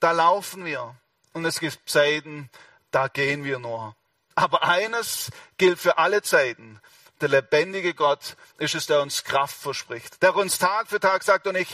da 0.00 0.12
laufen 0.12 0.64
wir. 0.64 0.96
Und 1.32 1.44
es 1.44 1.60
gibt 1.60 1.88
Zeiten, 1.88 2.50
da 2.90 3.08
gehen 3.08 3.44
wir 3.44 3.58
nur. 3.58 3.96
Aber 4.34 4.64
eines 4.64 5.30
gilt 5.58 5.78
für 5.78 5.98
alle 5.98 6.22
Zeiten. 6.22 6.80
Der 7.20 7.28
lebendige 7.28 7.94
Gott 7.94 8.36
ist 8.58 8.74
es, 8.74 8.86
der 8.86 9.00
uns 9.00 9.24
Kraft 9.24 9.56
verspricht. 9.56 10.22
Der 10.22 10.34
uns 10.34 10.58
Tag 10.58 10.88
für 10.88 10.98
Tag 10.98 11.22
sagt, 11.22 11.46
und 11.46 11.56
ich 11.56 11.68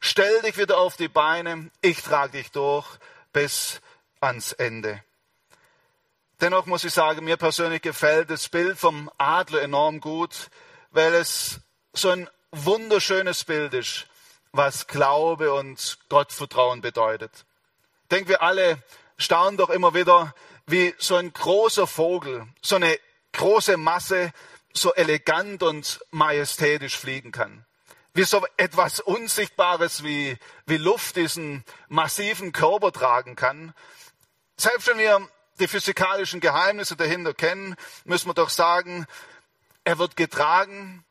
stell 0.00 0.40
dich 0.42 0.56
wieder 0.56 0.78
auf 0.78 0.96
die 0.96 1.08
Beine, 1.08 1.70
ich 1.80 2.00
trage 2.02 2.38
dich 2.38 2.50
durch 2.52 2.86
bis 3.32 3.80
ans 4.20 4.52
Ende. 4.52 5.02
Dennoch 6.44 6.66
muss 6.66 6.84
ich 6.84 6.92
sagen, 6.92 7.24
mir 7.24 7.38
persönlich 7.38 7.80
gefällt 7.80 8.28
das 8.28 8.50
Bild 8.50 8.78
vom 8.78 9.10
Adler 9.16 9.62
enorm 9.62 9.98
gut, 9.98 10.50
weil 10.90 11.14
es 11.14 11.60
so 11.94 12.10
ein 12.10 12.28
wunderschönes 12.52 13.44
Bild 13.44 13.72
ist, 13.72 14.08
was 14.52 14.86
Glaube 14.86 15.54
und 15.54 15.96
Gottvertrauen 16.10 16.82
bedeutet. 16.82 17.46
Ich 18.02 18.08
denke, 18.10 18.28
wir 18.28 18.42
alle 18.42 18.76
staunen 19.16 19.56
doch 19.56 19.70
immer 19.70 19.94
wieder, 19.94 20.34
wie 20.66 20.94
so 20.98 21.16
ein 21.16 21.32
großer 21.32 21.86
Vogel, 21.86 22.46
so 22.60 22.76
eine 22.76 22.98
große 23.32 23.78
Masse 23.78 24.30
so 24.74 24.92
elegant 24.92 25.62
und 25.62 26.04
majestätisch 26.10 26.98
fliegen 26.98 27.32
kann. 27.32 27.64
Wie 28.12 28.24
so 28.24 28.44
etwas 28.58 29.00
Unsichtbares 29.00 30.04
wie, 30.04 30.36
wie 30.66 30.76
Luft 30.76 31.16
diesen 31.16 31.64
massiven 31.88 32.52
Körper 32.52 32.92
tragen 32.92 33.34
kann. 33.34 33.72
Selbst 34.58 34.88
wenn 34.88 34.98
wir 34.98 35.26
die 35.60 35.68
physikalischen 35.68 36.40
Geheimnisse 36.40 36.96
dahinter 36.96 37.34
kennen, 37.34 37.76
müssen 38.04 38.28
wir 38.28 38.34
doch 38.34 38.50
sagen, 38.50 39.06
er 39.84 39.98
wird 39.98 40.16
getragen, 40.16 41.04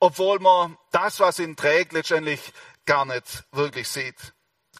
obwohl 0.00 0.38
man 0.38 0.76
das, 0.90 1.20
was 1.20 1.38
ihn 1.38 1.56
trägt, 1.56 1.92
letztendlich 1.92 2.52
gar 2.86 3.04
nicht 3.04 3.44
wirklich 3.52 3.88
sieht. 3.88 4.16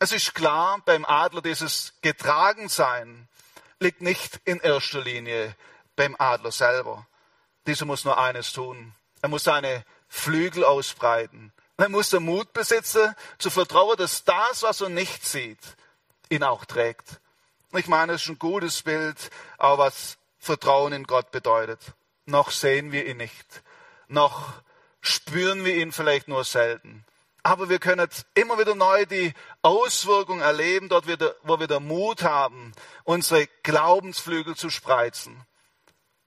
Es 0.00 0.12
ist 0.12 0.34
klar, 0.34 0.80
beim 0.84 1.04
Adler 1.04 1.42
dieses 1.42 1.94
Getragensein 2.02 3.28
liegt 3.80 4.00
nicht 4.00 4.40
in 4.44 4.60
erster 4.60 5.00
Linie 5.00 5.56
beim 5.96 6.14
Adler 6.18 6.52
selber. 6.52 7.06
Dieser 7.66 7.84
muss 7.84 8.04
nur 8.04 8.18
eines 8.18 8.52
tun. 8.52 8.94
Er 9.22 9.28
muss 9.28 9.44
seine 9.44 9.84
Flügel 10.08 10.64
ausbreiten. 10.64 11.52
Er 11.76 11.88
muss 11.88 12.10
den 12.10 12.24
Mut 12.24 12.52
besitzen, 12.52 13.14
zu 13.38 13.50
vertrauen, 13.50 13.96
dass 13.96 14.24
das, 14.24 14.62
was 14.62 14.80
er 14.80 14.88
nicht 14.88 15.24
sieht, 15.24 15.58
ihn 16.28 16.42
auch 16.42 16.64
trägt. 16.64 17.20
Ich 17.72 17.86
meine, 17.86 18.14
es 18.14 18.22
ist 18.22 18.28
ein 18.28 18.38
gutes 18.38 18.82
Bild, 18.82 19.30
auch 19.58 19.76
was 19.76 20.16
Vertrauen 20.38 20.94
in 20.94 21.04
Gott 21.04 21.30
bedeutet. 21.30 21.80
Noch 22.24 22.50
sehen 22.50 22.92
wir 22.92 23.04
ihn 23.06 23.18
nicht. 23.18 23.62
Noch 24.06 24.54
spüren 25.02 25.64
wir 25.64 25.76
ihn 25.76 25.92
vielleicht 25.92 26.28
nur 26.28 26.44
selten. 26.44 27.04
Aber 27.42 27.68
wir 27.68 27.78
können 27.78 28.08
immer 28.34 28.58
wieder 28.58 28.74
neu 28.74 29.04
die 29.04 29.34
Auswirkung 29.62 30.40
erleben, 30.40 30.88
dort, 30.88 31.06
wo 31.42 31.60
wir 31.60 31.66
den 31.66 31.86
Mut 31.86 32.22
haben, 32.22 32.72
unsere 33.04 33.46
Glaubensflügel 33.62 34.56
zu 34.56 34.70
spreizen 34.70 35.46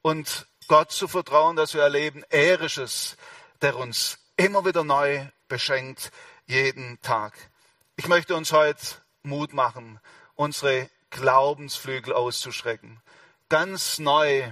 und 0.02 0.48
Gott 0.68 0.92
zu 0.92 1.08
vertrauen, 1.08 1.56
dass 1.56 1.74
wir 1.74 1.82
erleben, 1.82 2.24
er 2.30 2.62
ist 2.62 2.78
es, 2.78 3.18
der 3.62 3.76
uns 3.78 4.20
immer 4.38 4.66
wieder 4.66 4.84
neu 4.84 5.26
beschenkt, 5.48 6.12
jeden 6.46 7.02
Tag. 7.02 7.34
Ich 7.96 8.08
möchte 8.08 8.36
uns 8.36 8.52
heute 8.52 8.82
Mut 9.24 9.54
machen, 9.54 10.00
unsere 10.36 10.90
Glaubensflügel 11.12 12.14
auszuschrecken. 12.14 13.00
Ganz 13.50 14.00
neu 14.00 14.52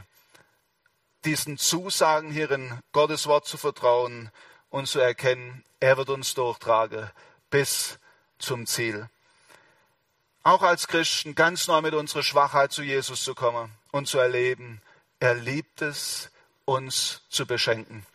diesen 1.25 1.57
Zusagen 1.57 2.31
hier 2.31 2.51
in 2.51 2.79
Gottes 2.91 3.27
Wort 3.27 3.45
zu 3.45 3.57
vertrauen 3.57 4.31
und 4.69 4.87
zu 4.87 4.99
erkennen, 4.99 5.63
er 5.79 5.97
wird 5.97 6.09
uns 6.09 6.33
durchtragen 6.33 7.09
bis 7.49 7.97
zum 8.37 8.67
Ziel. 8.67 9.09
Auch 10.43 10.61
als 10.61 10.87
Christen 10.87 11.35
ganz 11.35 11.67
neu 11.67 11.81
mit 11.81 11.93
unserer 11.93 12.23
Schwachheit 12.23 12.71
zu 12.71 12.83
Jesus 12.83 13.23
zu 13.23 13.35
kommen 13.35 13.71
und 13.91 14.07
zu 14.07 14.19
erleben, 14.19 14.81
er 15.19 15.35
liebt 15.35 15.81
es, 15.81 16.29
uns 16.65 17.21
zu 17.29 17.45
beschenken. 17.45 18.05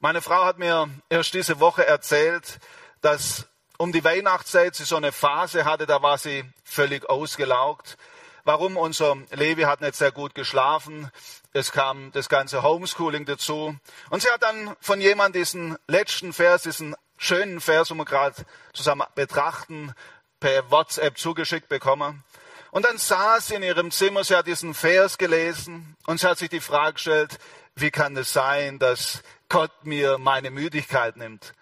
Meine 0.00 0.22
Frau 0.22 0.44
hat 0.44 0.58
mir 0.58 0.88
erst 1.08 1.34
diese 1.34 1.60
Woche 1.60 1.86
erzählt, 1.86 2.58
dass 3.02 3.46
um 3.78 3.92
die 3.92 4.04
Weihnachtszeit 4.04 4.74
sie 4.74 4.84
so 4.84 4.96
eine 4.96 5.12
Phase 5.12 5.64
hatte, 5.64 5.86
da 5.86 6.02
war 6.02 6.18
sie 6.18 6.44
völlig 6.64 7.08
ausgelaugt. 7.08 7.96
Warum? 8.44 8.76
Unser 8.76 9.16
Levi 9.32 9.62
hat 9.62 9.80
nicht 9.80 9.96
sehr 9.96 10.12
gut 10.12 10.34
geschlafen. 10.34 11.10
Es 11.52 11.72
kam 11.72 12.12
das 12.12 12.28
ganze 12.28 12.62
Homeschooling 12.62 13.24
dazu. 13.24 13.76
Und 14.10 14.22
sie 14.22 14.28
hat 14.28 14.42
dann 14.42 14.76
von 14.80 15.00
jemandem 15.00 15.42
diesen 15.42 15.76
letzten 15.88 16.32
Vers, 16.32 16.62
diesen 16.62 16.94
schönen 17.18 17.60
Vers, 17.60 17.88
den 17.88 17.96
wir 17.96 18.04
gerade 18.04 18.36
zusammen 18.72 19.06
betrachten, 19.14 19.94
per 20.38 20.70
WhatsApp 20.70 21.18
zugeschickt 21.18 21.68
bekommen. 21.68 22.22
Und 22.70 22.84
dann 22.84 22.98
saß 22.98 23.48
sie 23.48 23.54
in 23.54 23.62
ihrem 23.62 23.90
Zimmer, 23.90 24.22
sie 24.22 24.36
hat 24.36 24.46
diesen 24.46 24.74
Vers 24.74 25.18
gelesen 25.18 25.96
und 26.06 26.20
sie 26.20 26.28
hat 26.28 26.38
sich 26.38 26.50
die 26.50 26.60
Frage 26.60 26.94
gestellt, 26.94 27.38
wie 27.74 27.90
kann 27.90 28.16
es 28.16 28.32
sein, 28.32 28.78
dass 28.78 29.22
Gott 29.48 29.72
mir 29.84 30.18
meine 30.18 30.50
Müdigkeit 30.50 31.16
nimmt? 31.16 31.52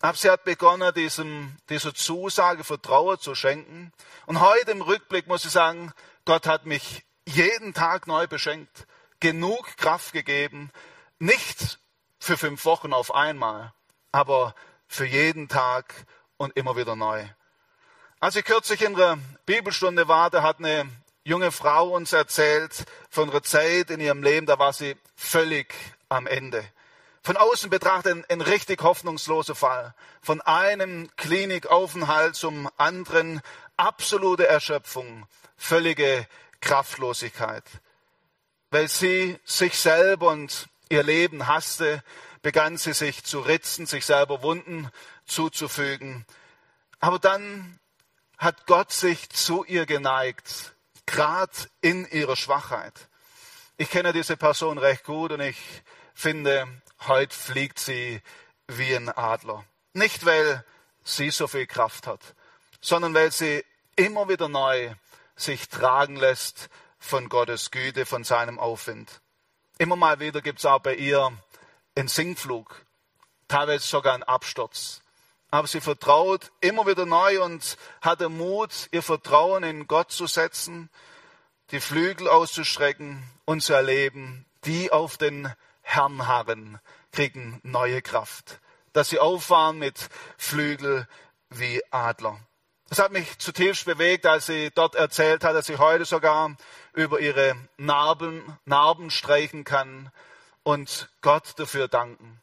Aber 0.00 0.16
sie 0.16 0.30
hat 0.30 0.44
begonnen, 0.44 0.94
diesem, 0.94 1.56
dieser 1.68 1.94
Zusage 1.94 2.64
Vertrauen 2.64 3.18
zu 3.20 3.34
schenken. 3.34 3.92
Und 4.26 4.40
heute 4.40 4.70
im 4.70 4.80
Rückblick 4.80 5.26
muss 5.26 5.44
ich 5.44 5.50
sagen, 5.50 5.92
Gott 6.24 6.46
hat 6.46 6.64
mich 6.64 7.04
jeden 7.26 7.74
Tag 7.74 8.06
neu 8.06 8.26
beschenkt, 8.26 8.86
genug 9.20 9.76
Kraft 9.76 10.12
gegeben, 10.12 10.70
nicht 11.18 11.78
für 12.18 12.38
fünf 12.38 12.64
Wochen 12.64 12.92
auf 12.94 13.14
einmal, 13.14 13.72
aber 14.10 14.54
für 14.88 15.04
jeden 15.04 15.48
Tag 15.48 15.94
und 16.38 16.56
immer 16.56 16.76
wieder 16.76 16.96
neu. 16.96 17.26
Als 18.20 18.36
ich 18.36 18.44
kürzlich 18.44 18.82
in 18.82 18.94
der 18.94 19.18
Bibelstunde 19.44 20.08
war, 20.08 20.30
da 20.30 20.42
hat 20.42 20.58
eine 20.58 20.90
junge 21.24 21.52
Frau 21.52 21.90
uns 21.90 22.12
erzählt 22.12 22.84
von 23.10 23.28
ihrer 23.28 23.42
Zeit 23.42 23.90
in 23.90 24.00
ihrem 24.00 24.22
Leben, 24.22 24.46
da 24.46 24.58
war 24.58 24.72
sie 24.72 24.96
völlig 25.14 25.74
am 26.08 26.26
Ende. 26.26 26.64
Von 27.22 27.36
außen 27.36 27.68
betrachtet 27.68 28.12
ein, 28.12 28.24
ein 28.28 28.40
richtig 28.40 28.82
hoffnungsloser 28.82 29.54
Fall. 29.54 29.94
Von 30.22 30.40
einem 30.40 31.10
Klinikaufenthalt 31.16 32.34
zum 32.34 32.68
anderen 32.76 33.42
absolute 33.76 34.46
Erschöpfung, 34.46 35.26
völlige 35.56 36.26
Kraftlosigkeit. 36.60 37.64
Weil 38.70 38.88
sie 38.88 39.38
sich 39.44 39.78
selber 39.78 40.28
und 40.28 40.68
ihr 40.88 41.02
Leben 41.02 41.46
hasste, 41.46 42.02
begann 42.42 42.78
sie 42.78 42.94
sich 42.94 43.24
zu 43.24 43.40
ritzen, 43.40 43.86
sich 43.86 44.06
selber 44.06 44.42
Wunden 44.42 44.90
zuzufügen. 45.26 46.24
Aber 47.00 47.18
dann 47.18 47.78
hat 48.38 48.66
Gott 48.66 48.92
sich 48.92 49.28
zu 49.28 49.64
ihr 49.64 49.84
geneigt, 49.84 50.74
gerade 51.04 51.52
in 51.82 52.10
ihrer 52.10 52.36
Schwachheit. 52.36 52.94
Ich 53.76 53.90
kenne 53.90 54.12
diese 54.12 54.36
Person 54.36 54.78
recht 54.78 55.04
gut 55.04 55.32
und 55.32 55.40
ich 55.40 55.58
finde, 56.14 56.66
heute 57.06 57.36
fliegt 57.36 57.78
sie 57.78 58.20
wie 58.68 58.94
ein 58.94 59.08
Adler. 59.08 59.64
Nicht, 59.92 60.24
weil 60.24 60.64
sie 61.02 61.30
so 61.30 61.46
viel 61.46 61.66
Kraft 61.66 62.06
hat, 62.06 62.20
sondern 62.80 63.14
weil 63.14 63.32
sie 63.32 63.64
immer 63.96 64.28
wieder 64.28 64.48
neu 64.48 64.94
sich 65.36 65.68
tragen 65.68 66.16
lässt 66.16 66.68
von 66.98 67.28
Gottes 67.28 67.70
Güte, 67.70 68.06
von 68.06 68.24
seinem 68.24 68.58
Aufwind. 68.58 69.20
Immer 69.78 69.96
mal 69.96 70.20
wieder 70.20 70.42
gibt 70.42 70.58
es 70.58 70.66
auch 70.66 70.80
bei 70.80 70.94
ihr 70.94 71.32
einen 71.96 72.08
Sinkflug, 72.08 72.84
teilweise 73.48 73.86
sogar 73.86 74.14
einen 74.14 74.22
Absturz. 74.22 75.02
Aber 75.50 75.66
sie 75.66 75.80
vertraut 75.80 76.52
immer 76.60 76.86
wieder 76.86 77.06
neu 77.06 77.42
und 77.42 77.76
hat 78.00 78.20
den 78.20 78.36
Mut, 78.36 78.88
ihr 78.92 79.02
Vertrauen 79.02 79.64
in 79.64 79.86
Gott 79.88 80.12
zu 80.12 80.26
setzen 80.26 80.90
die 81.70 81.80
Flügel 81.80 82.28
auszustrecken 82.28 83.22
und 83.44 83.62
zu 83.62 83.72
erleben, 83.72 84.44
die 84.64 84.90
auf 84.90 85.16
den 85.16 85.52
Herrn 85.90 86.28
harren, 86.28 86.78
kriegen 87.10 87.60
neue 87.64 88.00
Kraft. 88.00 88.60
Dass 88.92 89.08
sie 89.08 89.18
auffahren 89.18 89.78
mit 89.78 90.08
Flügel 90.38 91.06
wie 91.50 91.82
Adler. 91.90 92.38
Das 92.88 92.98
hat 92.98 93.12
mich 93.12 93.38
zutiefst 93.38 93.84
bewegt, 93.84 94.26
als 94.26 94.46
sie 94.46 94.70
dort 94.74 94.94
erzählt 94.94 95.44
hat, 95.44 95.54
dass 95.54 95.66
sie 95.66 95.78
heute 95.78 96.04
sogar 96.04 96.56
über 96.92 97.20
ihre 97.20 97.56
Narben, 97.76 98.58
Narben 98.64 99.10
streichen 99.10 99.64
kann 99.64 100.10
und 100.62 101.08
Gott 101.22 101.54
dafür 101.56 101.88
danken. 101.88 102.40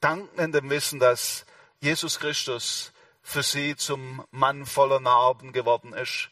Danken 0.00 0.40
in 0.40 0.52
dem 0.52 0.70
Wissen, 0.70 1.00
dass 1.00 1.46
Jesus 1.80 2.18
Christus 2.18 2.92
für 3.22 3.42
sie 3.42 3.76
zum 3.76 4.24
Mann 4.30 4.66
voller 4.66 5.00
Narben 5.00 5.52
geworden 5.52 5.92
ist 5.92 6.28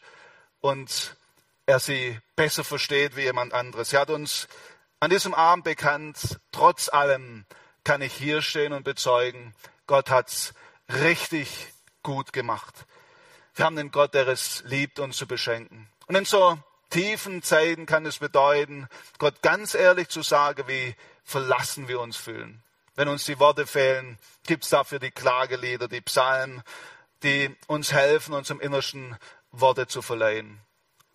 und 0.59 1.15
er 1.65 1.79
sie 1.79 2.19
besser 2.35 2.63
versteht 2.63 3.15
wie 3.15 3.23
jemand 3.23 3.53
anderes. 3.53 3.89
Sie 3.91 3.97
hat 3.97 4.09
uns 4.09 4.47
an 4.99 5.09
diesem 5.09 5.33
Abend 5.33 5.63
bekannt, 5.63 6.39
trotz 6.51 6.89
allem 6.89 7.45
kann 7.83 8.01
ich 8.01 8.13
hier 8.13 8.41
stehen 8.41 8.73
und 8.73 8.83
bezeugen, 8.83 9.53
Gott 9.85 10.09
hat's 10.09 10.53
richtig 10.89 11.73
gut 12.03 12.33
gemacht. 12.33 12.85
Wir 13.55 13.65
haben 13.65 13.75
den 13.75 13.91
Gott, 13.91 14.13
der 14.13 14.27
es 14.27 14.63
liebt, 14.65 14.99
uns 14.99 15.17
zu 15.17 15.27
beschenken. 15.27 15.89
Und 16.07 16.15
in 16.15 16.25
so 16.25 16.57
tiefen 16.89 17.43
Zeiten 17.43 17.85
kann 17.85 18.05
es 18.05 18.19
bedeuten, 18.19 18.87
Gott 19.17 19.41
ganz 19.41 19.73
ehrlich 19.73 20.09
zu 20.09 20.21
sagen, 20.21 20.67
wie 20.67 20.95
verlassen 21.23 21.87
wir 21.87 21.99
uns 21.99 22.17
fühlen. 22.17 22.63
Wenn 22.95 23.07
uns 23.07 23.25
die 23.25 23.39
Worte 23.39 23.67
fehlen, 23.67 24.17
gibt 24.45 24.63
es 24.63 24.69
dafür 24.69 24.99
die 24.99 25.11
Klagelieder, 25.11 25.87
die 25.87 26.01
Psalmen, 26.01 26.63
die 27.23 27.55
uns 27.67 27.91
helfen, 27.91 28.33
uns 28.33 28.49
im 28.49 28.59
Innersten 28.59 29.17
Worte 29.51 29.87
zu 29.87 30.01
verleihen 30.01 30.61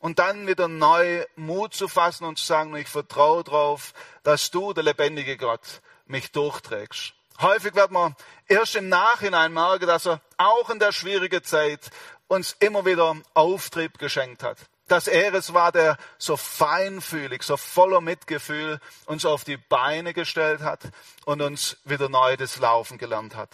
und 0.02 0.18
dann 0.18 0.48
wieder 0.48 0.66
neu 0.66 1.24
Mut 1.36 1.74
zu 1.74 1.86
fassen 1.86 2.24
und 2.24 2.36
zu 2.36 2.44
sagen, 2.44 2.74
ich 2.74 2.88
vertraue 2.88 3.44
darauf, 3.44 3.94
dass 4.24 4.50
du, 4.50 4.72
der 4.72 4.82
lebendige 4.82 5.36
Gott, 5.36 5.80
mich 6.06 6.32
durchträgst. 6.32 7.14
Häufig 7.40 7.74
wird 7.76 7.92
man 7.92 8.16
erst 8.48 8.74
im 8.74 8.88
Nachhinein 8.88 9.52
merken, 9.52 9.86
dass 9.86 10.06
er 10.06 10.20
auch 10.38 10.68
in 10.70 10.80
der 10.80 10.90
schwierigen 10.90 11.42
Zeit 11.44 11.88
uns 12.26 12.56
immer 12.58 12.84
wieder 12.84 13.14
Auftrieb 13.32 13.98
geschenkt 13.98 14.42
hat. 14.42 14.58
Dass 14.88 15.06
er 15.06 15.32
es 15.34 15.54
war, 15.54 15.70
der 15.70 15.96
so 16.18 16.36
feinfühlig, 16.36 17.44
so 17.44 17.56
voller 17.56 18.00
Mitgefühl 18.00 18.80
uns 19.06 19.24
auf 19.24 19.44
die 19.44 19.56
Beine 19.56 20.14
gestellt 20.14 20.62
hat 20.62 20.80
und 21.26 21.40
uns 21.40 21.76
wieder 21.84 22.08
neu 22.08 22.36
das 22.36 22.58
Laufen 22.58 22.98
gelernt 22.98 23.36
hat. 23.36 23.50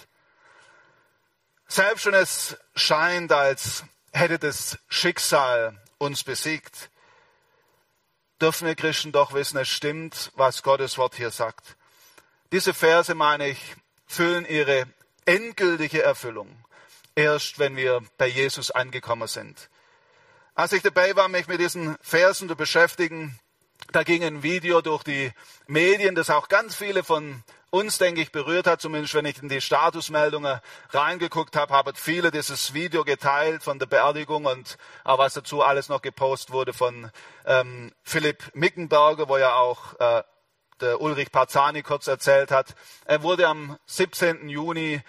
Selbst 1.66 2.06
wenn 2.06 2.14
es 2.14 2.56
scheint, 2.74 3.32
als 3.32 3.84
hätte 4.12 4.38
das 4.38 4.78
Schicksal 4.88 5.78
uns 5.98 6.24
besiegt, 6.24 6.90
dürfen 8.40 8.66
wir 8.66 8.74
Christen 8.74 9.12
doch 9.12 9.32
wissen, 9.32 9.58
es 9.58 9.68
stimmt, 9.68 10.32
was 10.34 10.62
Gottes 10.62 10.96
Wort 10.98 11.16
hier 11.16 11.30
sagt. 11.30 11.76
Diese 12.52 12.72
Verse, 12.72 13.14
meine 13.14 13.48
ich, 13.48 13.76
füllen 14.06 14.46
ihre 14.46 14.86
endgültige 15.26 16.02
Erfüllung 16.02 16.64
erst, 17.14 17.58
wenn 17.58 17.76
wir 17.76 18.02
bei 18.16 18.26
Jesus 18.26 18.70
angekommen 18.70 19.28
sind. 19.28 19.68
Als 20.54 20.72
ich 20.72 20.82
dabei 20.82 21.14
war, 21.16 21.28
mich 21.28 21.46
mit 21.48 21.60
diesen 21.60 21.96
Versen 22.00 22.48
zu 22.48 22.56
beschäftigen, 22.56 23.38
da 23.92 24.02
ging 24.02 24.24
ein 24.24 24.42
Video 24.42 24.80
durch 24.80 25.02
die 25.02 25.32
Medien, 25.66 26.14
das 26.14 26.30
auch 26.30 26.48
ganz 26.48 26.74
viele 26.74 27.04
von 27.04 27.42
uns, 27.70 27.98
denke 27.98 28.20
ich, 28.20 28.32
berührt 28.32 28.66
hat, 28.66 28.80
zumindest 28.80 29.14
wenn 29.14 29.24
ich 29.24 29.42
in 29.42 29.48
die 29.48 29.60
Statusmeldungen 29.60 30.60
reingeguckt 30.90 31.56
habe, 31.56 31.74
haben 31.74 31.94
viele 31.94 32.30
dieses 32.30 32.74
Video 32.74 33.04
geteilt 33.04 33.62
von 33.62 33.78
der 33.78 33.86
Beerdigung 33.86 34.46
und 34.46 34.78
auch 35.04 35.18
was 35.18 35.34
dazu 35.34 35.62
alles 35.62 35.88
noch 35.88 36.02
gepostet 36.02 36.52
wurde 36.52 36.72
von 36.72 37.10
ähm, 37.44 37.92
Philipp 38.02 38.50
Mickenberger, 38.54 39.28
wo 39.28 39.36
ja 39.36 39.54
auch 39.54 39.98
äh, 39.98 40.22
der 40.80 41.00
Ulrich 41.00 41.32
Parzani 41.32 41.82
kurz 41.82 42.06
erzählt 42.06 42.50
hat. 42.50 42.74
Er 43.04 43.22
wurde 43.22 43.48
am 43.48 43.78
17. 43.86 44.48
Juni 44.48 45.02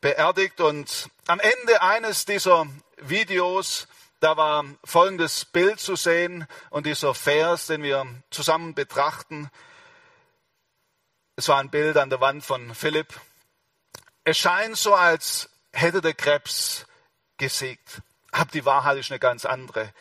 beerdigt 0.00 0.60
und 0.60 1.10
am 1.26 1.40
Ende 1.40 1.82
eines 1.82 2.24
dieser 2.24 2.66
Videos 2.98 3.88
da 4.20 4.36
war 4.36 4.64
folgendes 4.82 5.44
Bild 5.44 5.78
zu 5.78 5.94
sehen 5.94 6.48
und 6.70 6.86
dieser 6.86 7.14
Vers, 7.14 7.66
den 7.66 7.84
wir 7.84 8.04
zusammen 8.30 8.74
betrachten. 8.74 9.48
Es 11.38 11.46
war 11.46 11.60
ein 11.60 11.70
Bild 11.70 11.96
an 11.96 12.10
der 12.10 12.20
Wand 12.20 12.44
von 12.44 12.74
Philipp. 12.74 13.14
Es 14.24 14.38
scheint 14.38 14.76
so, 14.76 14.96
als 14.96 15.48
hätte 15.72 16.00
der 16.00 16.14
Krebs 16.14 16.84
gesiegt. 17.36 18.02
Aber 18.32 18.50
die 18.50 18.64
Wahrheit 18.64 18.98
ist 18.98 19.12
eine 19.12 19.20
ganz 19.20 19.44
andere. 19.44 19.94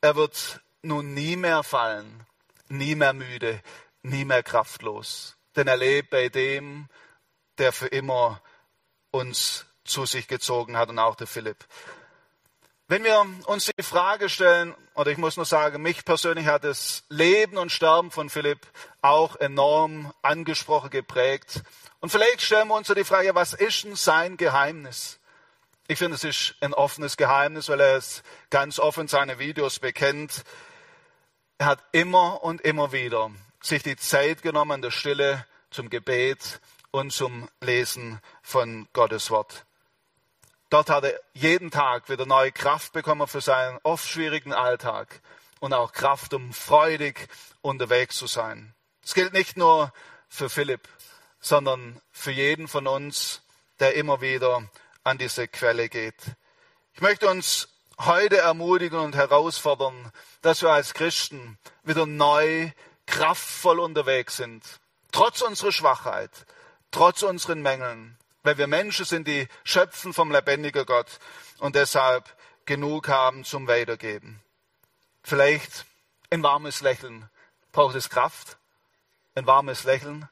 Er 0.00 0.16
wird 0.16 0.60
nun 0.82 1.14
nie 1.14 1.36
mehr 1.36 1.62
fallen, 1.62 2.26
nie 2.66 2.96
mehr 2.96 3.12
müde, 3.12 3.62
nie 4.02 4.24
mehr 4.24 4.42
kraftlos. 4.42 5.36
Denn 5.54 5.68
er 5.68 5.76
lebt 5.76 6.10
bei 6.10 6.28
dem, 6.28 6.88
der 7.58 7.72
für 7.72 7.86
immer 7.86 8.42
uns 9.12 9.66
zu 9.84 10.04
sich 10.04 10.26
gezogen 10.26 10.76
hat 10.76 10.88
und 10.88 10.98
auch 10.98 11.14
der 11.14 11.28
Philipp. 11.28 11.64
Wenn 12.92 13.04
wir 13.04 13.26
uns 13.46 13.70
die 13.74 13.82
Frage 13.82 14.28
stellen, 14.28 14.74
oder 14.94 15.10
ich 15.10 15.16
muss 15.16 15.38
nur 15.38 15.46
sagen, 15.46 15.80
mich 15.80 16.04
persönlich 16.04 16.44
hat 16.44 16.62
das 16.62 17.04
Leben 17.08 17.56
und 17.56 17.72
Sterben 17.72 18.10
von 18.10 18.28
Philipp 18.28 18.66
auch 19.00 19.36
enorm 19.36 20.12
angesprochen, 20.20 20.90
geprägt. 20.90 21.62
Und 22.00 22.10
vielleicht 22.10 22.42
stellen 22.42 22.68
wir 22.68 22.74
uns 22.74 22.88
so 22.88 22.92
die 22.92 23.04
Frage, 23.04 23.34
was 23.34 23.54
ist 23.54 23.84
denn 23.84 23.96
sein 23.96 24.36
Geheimnis? 24.36 25.20
Ich 25.88 25.98
finde, 25.98 26.16
es 26.16 26.24
ist 26.24 26.54
ein 26.60 26.74
offenes 26.74 27.16
Geheimnis, 27.16 27.70
weil 27.70 27.80
er 27.80 27.96
es 27.96 28.22
ganz 28.50 28.78
offen 28.78 29.00
in 29.00 29.08
seine 29.08 29.38
Videos 29.38 29.78
bekennt. 29.78 30.44
Er 31.56 31.68
hat 31.68 31.82
immer 31.92 32.44
und 32.44 32.60
immer 32.60 32.92
wieder 32.92 33.30
sich 33.62 33.82
die 33.82 33.96
Zeit 33.96 34.42
genommen 34.42 34.82
der 34.82 34.90
Stille 34.90 35.46
zum 35.70 35.88
Gebet 35.88 36.60
und 36.90 37.10
zum 37.10 37.48
Lesen 37.62 38.20
von 38.42 38.86
Gottes 38.92 39.30
Wort. 39.30 39.64
Dort 40.72 40.88
hat 40.88 41.04
er 41.04 41.20
jeden 41.34 41.70
Tag 41.70 42.08
wieder 42.08 42.24
neue 42.24 42.50
Kraft 42.50 42.94
bekommen 42.94 43.28
für 43.28 43.42
seinen 43.42 43.78
oft 43.82 44.08
schwierigen 44.08 44.54
Alltag 44.54 45.20
und 45.60 45.74
auch 45.74 45.92
Kraft, 45.92 46.32
um 46.32 46.54
freudig 46.54 47.28
unterwegs 47.60 48.16
zu 48.16 48.26
sein. 48.26 48.72
Es 49.04 49.12
gilt 49.12 49.34
nicht 49.34 49.58
nur 49.58 49.92
für 50.30 50.48
Philipp, 50.48 50.88
sondern 51.40 52.00
für 52.10 52.30
jeden 52.30 52.68
von 52.68 52.86
uns, 52.86 53.42
der 53.80 53.96
immer 53.96 54.22
wieder 54.22 54.66
an 55.04 55.18
diese 55.18 55.46
Quelle 55.46 55.90
geht. 55.90 56.22
Ich 56.94 57.02
möchte 57.02 57.28
uns 57.28 57.68
heute 57.98 58.38
ermutigen 58.38 58.98
und 58.98 59.14
herausfordern, 59.14 60.10
dass 60.40 60.62
wir 60.62 60.70
als 60.70 60.94
Christen 60.94 61.58
wieder 61.82 62.06
neu, 62.06 62.70
kraftvoll 63.04 63.78
unterwegs 63.78 64.38
sind. 64.38 64.64
Trotz 65.10 65.42
unserer 65.42 65.70
Schwachheit, 65.70 66.30
trotz 66.90 67.22
unseren 67.24 67.60
Mängeln, 67.60 68.16
weil 68.42 68.58
wir 68.58 68.66
Menschen 68.66 69.04
sind, 69.04 69.28
die 69.28 69.48
schöpfen 69.64 70.12
vom 70.12 70.30
lebendigen 70.30 70.84
Gott 70.86 71.18
und 71.58 71.76
deshalb 71.76 72.36
genug 72.64 73.08
haben 73.08 73.44
zum 73.44 73.66
Weitergeben. 73.66 74.40
Vielleicht 75.22 75.86
ein 76.30 76.42
warmes 76.42 76.80
Lächeln. 76.80 77.28
Braucht 77.70 77.94
es 77.94 78.10
Kraft? 78.10 78.58
Ein 79.34 79.46
warmes 79.46 79.84
Lächeln? 79.84 80.28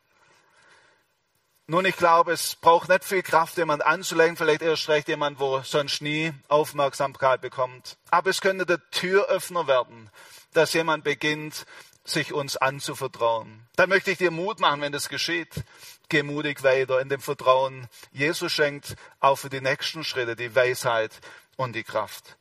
Nun, 1.66 1.84
ich 1.84 1.96
glaube, 1.96 2.32
es 2.32 2.56
braucht 2.56 2.88
nicht 2.88 3.04
viel 3.04 3.22
Kraft, 3.22 3.56
jemand 3.56 3.86
anzulenken, 3.86 4.36
vielleicht 4.36 4.62
erst 4.62 4.88
recht 4.88 5.06
jemand, 5.06 5.38
wo 5.38 5.60
sonst 5.60 6.02
nie 6.02 6.32
Aufmerksamkeit 6.48 7.40
bekommt. 7.40 7.96
Aber 8.10 8.28
es 8.28 8.40
könnte 8.40 8.66
der 8.66 8.80
Türöffner 8.90 9.68
werden, 9.68 10.10
dass 10.52 10.72
jemand 10.72 11.04
beginnt, 11.04 11.66
sich 12.10 12.32
uns 12.32 12.56
anzuvertrauen. 12.56 13.66
Da 13.76 13.86
möchte 13.86 14.10
ich 14.10 14.18
dir 14.18 14.30
Mut 14.30 14.60
machen, 14.60 14.80
wenn 14.80 14.92
das 14.92 15.08
geschieht 15.08 15.64
geh 16.10 16.22
mutig 16.22 16.62
weiter 16.62 17.00
in 17.00 17.08
dem 17.08 17.20
Vertrauen. 17.20 17.88
Jesus 18.12 18.52
schenkt 18.52 18.96
auch 19.20 19.36
für 19.36 19.48
die 19.48 19.62
nächsten 19.62 20.04
Schritte 20.04 20.36
die 20.36 20.54
Weisheit 20.54 21.12
und 21.56 21.72
die 21.72 21.84
Kraft. 21.84 22.36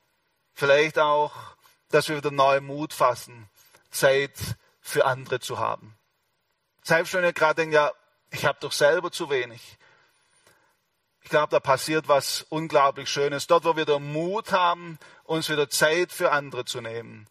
Vielleicht 0.54 1.00
auch, 1.00 1.32
dass 1.90 2.10
wir 2.10 2.18
wieder 2.18 2.32
neuen 2.32 2.66
Mut 2.66 2.92
fassen, 2.92 3.48
Zeit 3.92 4.38
für 4.82 5.06
andere 5.06 5.40
zu 5.40 5.60
haben. 5.60 5.96
Selbst 6.84 7.14
wenn 7.14 7.24
ihr 7.24 7.34
gerade 7.34 7.56
denkt, 7.56 7.76
ja, 7.76 7.92
ich 8.32 8.46
habe 8.46 8.58
doch 8.60 8.74
selber 8.74 9.12
zu 9.12 9.30
wenig. 9.30 9.78
Ich 11.22 11.30
glaube, 11.30 11.52
da 11.52 11.60
passiert 11.60 12.08
was 12.08 12.46
unglaublich 12.50 13.10
Schönes. 13.10 13.48
Dort, 13.48 13.64
wo 13.64 13.76
wir 13.76 13.86
den 13.86 14.12
Mut 14.12 14.52
haben, 14.52 14.98
uns 15.24 15.50
wieder 15.50 15.70
Zeit 15.70 16.12
für 16.12 16.32
andere 16.32 16.66
zu 16.66 16.82
nehmen, 16.82 17.28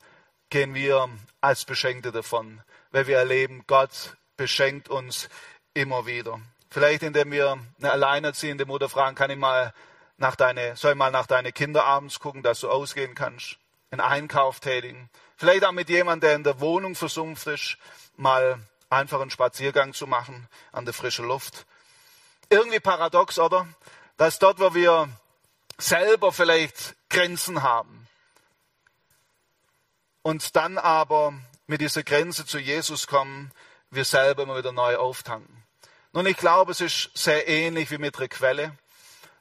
gehen 0.51 0.75
wir 0.75 1.09
als 1.41 1.65
Beschenkte 1.65 2.13
davon, 2.13 2.63
weil 2.91 3.07
wir 3.07 3.19
erleben, 3.19 3.65
Gott 3.67 4.17
beschenkt 4.37 4.89
uns 4.89 5.29
immer 5.75 6.07
wieder. 6.07 6.41
Vielleicht 6.71 7.03
indem 7.03 7.31
wir 7.31 7.59
eine 7.79 7.93
alleinerziehende 7.93 8.67
Mutter 8.67 8.89
fragen, 8.89 9.15
kann 9.17 9.31
ich 9.31 9.39
mal 9.39 9.73
nach 10.17 10.37
deine, 10.37 10.77
soll 10.77 10.93
ich 10.93 10.99
mal 10.99 11.11
nach 11.11 11.27
deine 11.27 11.53
Kinder 11.53 11.85
abends 11.85 12.21
gucken, 12.21 12.43
dass 12.43 12.61
du 12.61 12.69
ausgehen 12.69 13.15
kannst, 13.15 13.59
einen 13.91 14.01
Einkauf 14.01 14.61
tätigen. 14.61 15.09
Vielleicht 15.37 15.65
auch 15.65 15.73
mit 15.73 15.89
jemandem, 15.89 16.29
der 16.29 16.37
in 16.37 16.45
der 16.45 16.61
Wohnung 16.61 16.95
versumpft 16.95 17.47
ist, 17.47 17.79
mal 18.17 18.59
einfach 18.91 19.21
einen 19.21 19.31
Spaziergang 19.31 19.95
zu 19.95 20.07
machen 20.07 20.49
an 20.73 20.85
der 20.85 20.95
frischen 20.95 21.27
Luft. 21.27 21.67
Irgendwie 22.51 22.81
paradox, 22.81 23.39
oder? 23.39 23.67
Dass 24.17 24.39
dort, 24.39 24.59
wo 24.59 24.75
wir 24.75 25.09
selber 25.79 26.33
vielleicht 26.33 26.97
Grenzen 27.09 27.63
haben, 27.63 28.08
und 30.23 30.57
dann 30.57 30.79
aber 30.79 31.33
mit 31.67 31.81
dieser 31.81 32.03
Grenze 32.03 32.47
zu 32.47 32.59
Jesus 32.59 33.07
kommen, 33.07 33.53
wir 33.91 34.05
selber 34.05 34.43
immer 34.43 34.57
wieder 34.57 34.73
neu 34.73 34.97
auftanken. 34.97 35.65
Nun, 36.13 36.27
ich 36.27 36.37
glaube, 36.37 36.73
es 36.73 36.81
ist 36.81 37.11
sehr 37.15 37.49
ähnlich 37.49 37.91
wie 37.91 37.99
mit 37.99 38.17
einer 38.17 38.29
Quelle. 38.29 38.77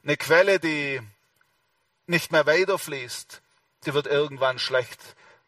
Eine 0.02 0.16
Quelle, 0.16 0.60
die 0.60 1.00
nicht 2.06 2.32
mehr 2.32 2.46
weiterfließt, 2.46 3.42
die 3.86 3.94
wird 3.94 4.06
irgendwann 4.06 4.58
schlecht. 4.58 5.00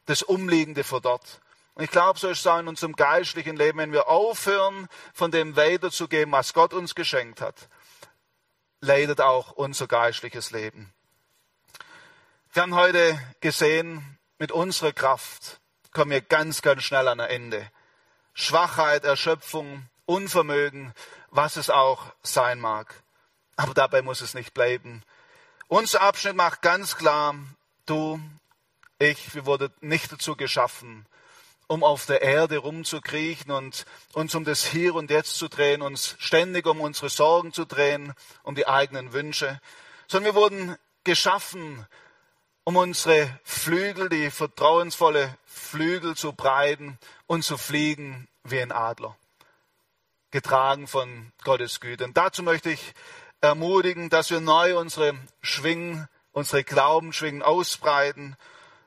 Das 0.07 0.23
Umliegende 0.23 0.85
verdorrt. 0.85 1.41
Und 1.75 1.85
ich 1.85 1.91
glaube, 1.91 2.19
so 2.19 2.29
ist 2.29 2.41
es 2.41 2.47
auch 2.47 2.59
in 2.59 2.69
unserem 2.69 2.95
geistlichen 2.95 3.57
Leben, 3.57 3.79
wenn 3.79 3.93
wir 3.93 4.09
aufhören, 4.09 4.89
von 5.15 5.31
dem 5.31 5.57
weiterzugeben, 5.57 6.33
was 6.33 6.53
Gott 6.53 6.75
uns 6.75 6.95
geschenkt 6.95 7.41
hat, 7.41 7.69
leidet 8.81 9.21
auch 9.21 9.53
unser 9.53 9.87
geistliches 9.87 10.51
Leben. 10.51 10.93
Wir 12.53 12.63
haben 12.63 12.75
heute 12.75 13.19
gesehen, 13.41 14.19
mit 14.41 14.53
unserer 14.53 14.93
Kraft 14.93 15.61
kommen 15.93 16.11
wir 16.11 16.23
ganz, 16.23 16.63
ganz 16.63 16.83
schnell 16.83 17.07
an 17.09 17.21
ein 17.21 17.29
Ende. 17.29 17.71
Schwachheit, 18.33 19.05
Erschöpfung, 19.05 19.87
Unvermögen, 20.07 20.95
was 21.29 21.57
es 21.57 21.69
auch 21.69 22.07
sein 22.23 22.59
mag. 22.59 23.03
Aber 23.57 23.75
dabei 23.75 24.01
muss 24.01 24.23
es 24.23 24.33
nicht 24.33 24.55
bleiben. 24.55 25.03
Unser 25.69 26.01
Abschnitt 26.01 26.37
macht 26.37 26.63
ganz 26.63 26.97
klar, 26.97 27.35
du, 27.85 28.19
ich, 28.99 29.35
wir 29.35 29.45
wurden 29.45 29.73
nicht 29.81 30.11
dazu 30.11 30.37
geschaffen, 30.37 31.05
um 31.67 31.85
auf 31.85 32.07
der 32.07 32.23
Erde 32.23 32.57
rumzukriechen 32.57 33.51
und 33.51 33.85
uns 34.15 34.35
um 34.35 34.45
das 34.45 34.65
Hier 34.65 34.95
und 34.95 35.11
Jetzt 35.11 35.37
zu 35.37 35.49
drehen, 35.49 35.83
uns 35.83 36.17
ständig 36.19 36.67
um 36.67 36.81
unsere 36.81 37.11
Sorgen 37.11 37.53
zu 37.53 37.67
drehen, 37.67 38.15
um 38.43 38.55
die 38.55 38.67
eigenen 38.67 39.13
Wünsche, 39.13 39.61
sondern 40.09 40.35
wir 40.35 40.41
wurden 40.41 40.77
geschaffen, 41.05 41.87
um 42.71 42.77
unsere 42.77 43.29
Flügel, 43.43 44.09
die 44.09 44.31
vertrauensvolle 44.31 45.37
Flügel 45.45 46.15
zu 46.15 46.33
breiten 46.33 47.01
und 47.27 47.43
zu 47.43 47.59
fliegen 47.59 48.29
wie 48.45 48.61
ein 48.61 48.71
Adler, 48.71 49.17
getragen 50.31 50.87
von 50.87 51.33
Gottes 51.43 51.81
Güte. 51.81 52.05
Und 52.05 52.17
dazu 52.17 52.45
möchte 52.45 52.71
ich 52.71 52.95
ermutigen, 53.41 54.09
dass 54.09 54.31
wir 54.31 54.39
neu 54.39 54.79
unsere 54.79 55.15
Schwingen, 55.43 56.07
unsere 56.31 56.63
Glaubensschwingen 56.63 57.43
ausbreiten, 57.43 58.37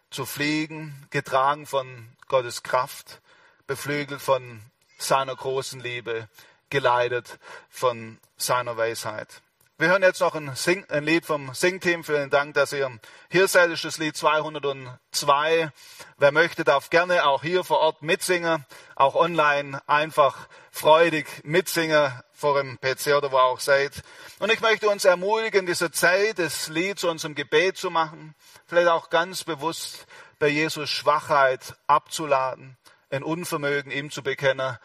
zu 0.10 0.26
fliegen, 0.26 1.06
getragen 1.10 1.66
von 1.66 2.08
Gottes 2.30 2.64
Kraft, 2.64 3.20
beflügelt 3.68 4.22
von 4.22 4.62
seiner 4.98 5.36
großen 5.36 5.82
Liebe, 5.82 6.30
geleitet 6.70 7.38
von 7.70 8.18
seiner 8.38 8.78
Weisheit. 8.78 9.42
Wir 9.80 9.88
hören 9.88 10.04
jetzt 10.04 10.22
noch 10.22 10.36
ein, 10.36 10.56
Sing, 10.56 10.86
ein 10.90 11.04
Lied 11.04 11.26
vom 11.26 11.52
Singteam. 11.56 12.04
Vielen 12.04 12.30
Dank, 12.30 12.54
dass 12.54 12.74
ihr 12.74 12.92
hier 13.32 13.48
seid. 13.48 13.72
Das 13.72 13.80
ist 13.80 13.86
das 13.86 13.98
Lied 13.98 14.16
202. 14.16 15.72
Wer 16.20 16.32
möchte, 16.32 16.64
darf 16.64 16.92
gerne 16.92 17.26
auch 17.26 17.42
hier 17.42 17.64
vor 17.64 17.80
Ort 17.80 18.04
mitsingen, 18.04 18.68
auch 18.96 19.16
online 19.16 19.82
einfach 19.88 20.48
freudig 20.72 21.26
mitsingen 21.44 22.14
vor 22.34 22.62
dem 22.62 22.80
PC 22.82 23.18
oder 23.18 23.32
wo 23.32 23.38
auch 23.38 23.60
seid. 23.60 24.04
Und 24.38 24.52
ich 24.52 24.62
möchte 24.62 24.88
uns 24.90 25.06
ermutigen, 25.06 25.66
diese 25.66 25.90
Zeit, 25.90 26.38
das 26.38 26.68
Lied 26.68 27.00
zu 27.00 27.10
unserem 27.10 27.34
Gebet 27.34 27.76
zu 27.76 27.90
machen, 27.90 28.36
vielleicht 28.68 28.90
auch 28.90 29.10
ganz 29.10 29.44
bewusst 29.44 30.06
bei 30.38 30.50
Jesus 30.50 30.92
Schwachheit 30.92 31.76
abzuladen, 31.88 32.78
ein 33.10 33.24
Unvermögen 33.24 33.92
ihm 33.92 34.12
zu 34.12 34.22
bekennen, 34.22 34.78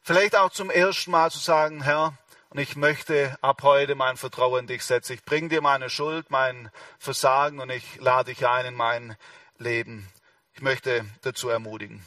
vielleicht 0.00 0.36
auch 0.36 0.50
zum 0.50 0.70
ersten 0.70 1.10
Mal 1.10 1.30
zu 1.30 1.38
sagen, 1.38 1.82
Herr, 1.82 2.16
und 2.56 2.62
ich 2.62 2.74
möchte 2.74 3.36
ab 3.42 3.62
heute 3.64 3.96
mein 3.96 4.16
Vertrauen 4.16 4.60
in 4.60 4.66
dich 4.66 4.82
setzen. 4.82 5.12
Ich 5.12 5.24
bringe 5.24 5.50
dir 5.50 5.60
meine 5.60 5.90
Schuld, 5.90 6.30
mein 6.30 6.70
Versagen 6.98 7.60
und 7.60 7.68
ich 7.68 8.00
lade 8.00 8.32
dich 8.32 8.46
ein 8.46 8.64
in 8.64 8.74
mein 8.74 9.16
Leben. 9.58 10.08
Ich 10.54 10.62
möchte 10.62 11.04
dazu 11.20 11.50
ermutigen. 11.50 12.02